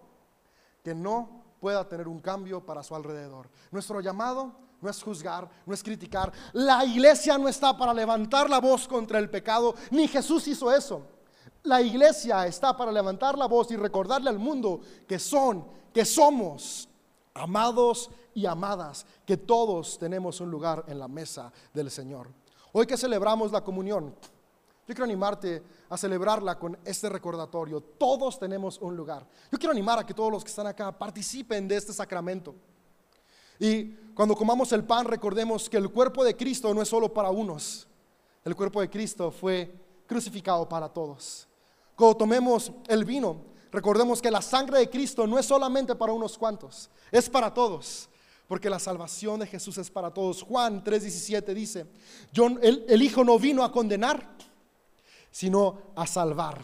que 0.82 0.94
no 0.94 1.44
pueda 1.60 1.88
tener 1.88 2.08
un 2.08 2.20
cambio 2.20 2.64
para 2.66 2.82
su 2.82 2.94
alrededor. 2.96 3.48
Nuestro 3.70 4.00
llamado 4.00 4.52
no 4.80 4.90
es 4.90 5.02
juzgar, 5.02 5.48
no 5.64 5.72
es 5.72 5.82
criticar. 5.82 6.32
La 6.52 6.84
iglesia 6.84 7.38
no 7.38 7.48
está 7.48 7.76
para 7.76 7.94
levantar 7.94 8.50
la 8.50 8.58
voz 8.58 8.88
contra 8.88 9.18
el 9.20 9.30
pecado, 9.30 9.74
ni 9.90 10.08
Jesús 10.08 10.48
hizo 10.48 10.72
eso. 10.72 11.06
La 11.62 11.80
iglesia 11.80 12.46
está 12.46 12.76
para 12.76 12.92
levantar 12.92 13.38
la 13.38 13.46
voz 13.46 13.70
y 13.70 13.76
recordarle 13.76 14.30
al 14.30 14.38
mundo 14.38 14.80
que 15.06 15.18
son, 15.18 15.66
que 15.92 16.04
somos 16.04 16.88
amados 17.37 18.11
y 18.35 18.46
amadas, 18.46 19.07
que 19.25 19.37
todos 19.37 19.99
tenemos 19.99 20.40
un 20.40 20.51
lugar 20.51 20.85
en 20.88 20.99
la 20.99 21.09
mesa 21.09 21.53
del 21.72 21.90
Señor. 21.90 22.29
Hoy 22.72 22.87
que 22.87 22.96
celebramos 22.96 23.53
la 23.53 23.62
comunión, 23.62 24.14
yo 24.87 24.94
quiero 24.94 25.05
animarte 25.05 25.62
a 25.88 25.96
celebrarla 25.96 26.59
con 26.59 26.79
este 26.85 27.09
recordatorio. 27.09 27.81
Todos 27.81 28.38
tenemos 28.38 28.79
un 28.81 28.96
lugar. 28.96 29.27
Yo 29.51 29.59
quiero 29.59 29.72
animar 29.72 29.99
a 29.99 30.07
que 30.07 30.14
todos 30.14 30.31
los 30.31 30.44
que 30.44 30.51
están 30.51 30.68
acá 30.68 30.96
participen 30.96 31.66
de 31.66 31.77
este 31.77 31.92
sacramento. 31.92 32.55
Y 33.59 33.87
cuando 34.14 34.37
comamos 34.37 34.70
el 34.72 34.85
pan, 34.85 35.07
recordemos 35.07 35.68
que 35.68 35.77
el 35.77 35.90
cuerpo 35.90 36.22
de 36.22 36.37
Cristo 36.37 36.72
no 36.72 36.83
es 36.83 36.88
solo 36.88 37.12
para 37.12 37.31
unos. 37.31 37.88
El 38.44 38.55
cuerpo 38.55 38.81
de 38.81 38.88
Cristo 38.88 39.33
fue 39.33 39.75
crucificado 40.07 40.68
para 40.68 40.88
todos. 40.88 41.49
Cuando 41.96 42.16
tomemos 42.16 42.70
el 42.87 43.05
vino, 43.05 43.38
Recordemos 43.72 44.22
que 44.22 44.31
la 44.31 44.42
sangre 44.42 44.79
de 44.79 44.90
Cristo 44.90 45.26
no 45.26 45.38
es 45.38 45.46
solamente 45.46 45.94
para 45.94 46.12
unos 46.12 46.38
cuantos, 46.38 46.90
es 47.11 47.29
para 47.29 47.52
todos. 47.52 48.09
Porque 48.48 48.70
la 48.70 48.79
salvación 48.79 49.40
de 49.40 49.46
Jesús 49.46 49.76
es 49.79 49.90
para 49.90 50.12
todos. 50.12 50.42
Juan 50.42 50.85
3:17 50.85 51.52
dice, 51.52 51.87
el, 52.62 52.85
el 52.88 53.02
Hijo 53.02 53.24
no 53.24 53.38
vino 53.38 53.64
a 53.64 53.72
condenar, 53.72 54.37
sino 55.31 55.79
a 55.96 56.07
salvar. 56.07 56.61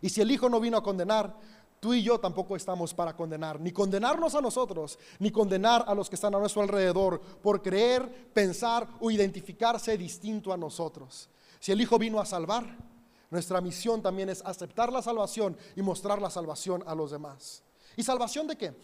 Y 0.00 0.08
si 0.08 0.20
el 0.20 0.30
Hijo 0.32 0.48
no 0.48 0.58
vino 0.58 0.76
a 0.76 0.82
condenar, 0.82 1.36
tú 1.78 1.94
y 1.94 2.02
yo 2.02 2.18
tampoco 2.18 2.56
estamos 2.56 2.92
para 2.92 3.16
condenar, 3.16 3.60
ni 3.60 3.70
condenarnos 3.70 4.34
a 4.34 4.40
nosotros, 4.40 4.98
ni 5.20 5.30
condenar 5.30 5.84
a 5.86 5.94
los 5.94 6.08
que 6.08 6.16
están 6.16 6.34
a 6.34 6.38
nuestro 6.38 6.62
alrededor 6.62 7.20
por 7.20 7.62
creer, 7.62 8.30
pensar 8.32 8.88
o 9.00 9.10
identificarse 9.10 9.96
distinto 9.96 10.52
a 10.52 10.56
nosotros. 10.56 11.28
Si 11.60 11.70
el 11.70 11.80
Hijo 11.80 11.98
vino 11.98 12.20
a 12.20 12.26
salvar, 12.26 12.76
nuestra 13.32 13.62
misión 13.62 14.02
también 14.02 14.28
es 14.28 14.42
aceptar 14.44 14.92
la 14.92 15.00
salvación 15.00 15.56
y 15.74 15.80
mostrar 15.80 16.20
la 16.20 16.28
salvación 16.28 16.84
a 16.86 16.94
los 16.94 17.12
demás. 17.12 17.62
¿Y 17.96 18.02
salvación 18.02 18.46
de 18.46 18.56
qué? 18.56 18.74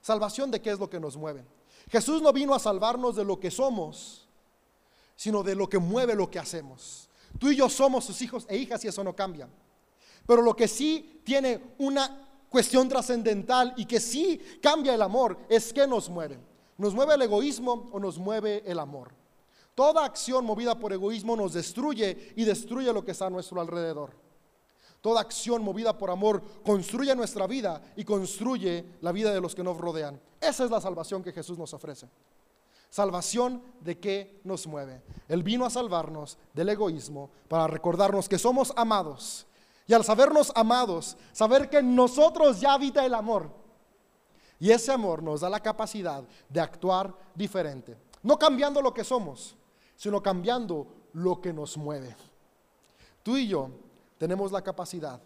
Salvación 0.00 0.52
de 0.52 0.62
qué 0.62 0.70
es 0.70 0.78
lo 0.78 0.88
que 0.88 1.00
nos 1.00 1.16
mueve. 1.16 1.44
Jesús 1.90 2.22
no 2.22 2.32
vino 2.32 2.54
a 2.54 2.60
salvarnos 2.60 3.16
de 3.16 3.24
lo 3.24 3.40
que 3.40 3.50
somos, 3.50 4.28
sino 5.16 5.42
de 5.42 5.56
lo 5.56 5.68
que 5.68 5.78
mueve 5.78 6.14
lo 6.14 6.30
que 6.30 6.38
hacemos. 6.38 7.08
Tú 7.40 7.50
y 7.50 7.56
yo 7.56 7.68
somos 7.68 8.04
sus 8.04 8.22
hijos 8.22 8.46
e 8.48 8.56
hijas 8.56 8.84
y 8.84 8.88
eso 8.88 9.02
no 9.02 9.16
cambia. 9.16 9.48
Pero 10.28 10.42
lo 10.42 10.54
que 10.54 10.68
sí 10.68 11.20
tiene 11.24 11.74
una 11.78 12.28
cuestión 12.48 12.88
trascendental 12.88 13.74
y 13.76 13.84
que 13.86 13.98
sí 13.98 14.40
cambia 14.62 14.94
el 14.94 15.02
amor 15.02 15.36
es 15.48 15.72
que 15.72 15.88
nos 15.88 16.08
mueve. 16.08 16.38
¿Nos 16.78 16.94
mueve 16.94 17.14
el 17.14 17.22
egoísmo 17.22 17.90
o 17.90 17.98
nos 17.98 18.16
mueve 18.16 18.62
el 18.64 18.78
amor? 18.78 19.21
Toda 19.74 20.04
acción 20.04 20.44
movida 20.44 20.78
por 20.78 20.92
egoísmo 20.92 21.34
nos 21.34 21.54
destruye 21.54 22.34
y 22.36 22.44
destruye 22.44 22.92
lo 22.92 23.04
que 23.04 23.12
está 23.12 23.26
a 23.26 23.30
nuestro 23.30 23.60
alrededor. 23.60 24.10
Toda 25.00 25.20
acción 25.20 25.62
movida 25.62 25.96
por 25.96 26.10
amor 26.10 26.42
construye 26.64 27.14
nuestra 27.16 27.46
vida 27.46 27.82
y 27.96 28.04
construye 28.04 28.84
la 29.00 29.10
vida 29.10 29.32
de 29.32 29.40
los 29.40 29.54
que 29.54 29.64
nos 29.64 29.78
rodean. 29.78 30.20
Esa 30.40 30.64
es 30.64 30.70
la 30.70 30.80
salvación 30.80 31.24
que 31.24 31.32
Jesús 31.32 31.58
nos 31.58 31.74
ofrece. 31.74 32.08
Salvación 32.88 33.62
de 33.80 33.98
qué 33.98 34.40
nos 34.44 34.66
mueve. 34.66 35.02
Él 35.26 35.42
vino 35.42 35.64
a 35.64 35.70
salvarnos 35.70 36.36
del 36.52 36.68
egoísmo 36.68 37.30
para 37.48 37.66
recordarnos 37.66 38.28
que 38.28 38.38
somos 38.38 38.72
amados. 38.76 39.46
Y 39.86 39.94
al 39.94 40.04
sabernos 40.04 40.52
amados, 40.54 41.16
saber 41.32 41.70
que 41.70 41.78
en 41.78 41.96
nosotros 41.96 42.60
ya 42.60 42.74
habita 42.74 43.04
el 43.04 43.14
amor. 43.14 43.50
Y 44.60 44.70
ese 44.70 44.92
amor 44.92 45.22
nos 45.22 45.40
da 45.40 45.48
la 45.48 45.58
capacidad 45.58 46.22
de 46.48 46.60
actuar 46.60 47.12
diferente. 47.34 47.96
No 48.22 48.38
cambiando 48.38 48.80
lo 48.80 48.94
que 48.94 49.02
somos, 49.02 49.56
sino 49.96 50.22
cambiando 50.22 50.86
lo 51.12 51.40
que 51.40 51.52
nos 51.52 51.76
mueve. 51.76 52.16
Tú 53.22 53.36
y 53.36 53.48
yo 53.48 53.70
tenemos 54.18 54.52
la 54.52 54.62
capacidad 54.62 55.20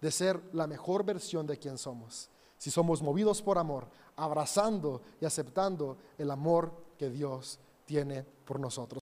de 0.00 0.10
ser 0.10 0.40
la 0.52 0.66
mejor 0.66 1.04
versión 1.04 1.46
de 1.46 1.58
quien 1.58 1.78
somos, 1.78 2.30
si 2.56 2.70
somos 2.70 3.02
movidos 3.02 3.42
por 3.42 3.58
amor, 3.58 3.88
abrazando 4.16 5.02
y 5.20 5.24
aceptando 5.24 5.96
el 6.18 6.30
amor 6.30 6.72
que 6.96 7.10
Dios 7.10 7.58
tiene 7.84 8.24
por 8.44 8.60
nosotros. 8.60 8.96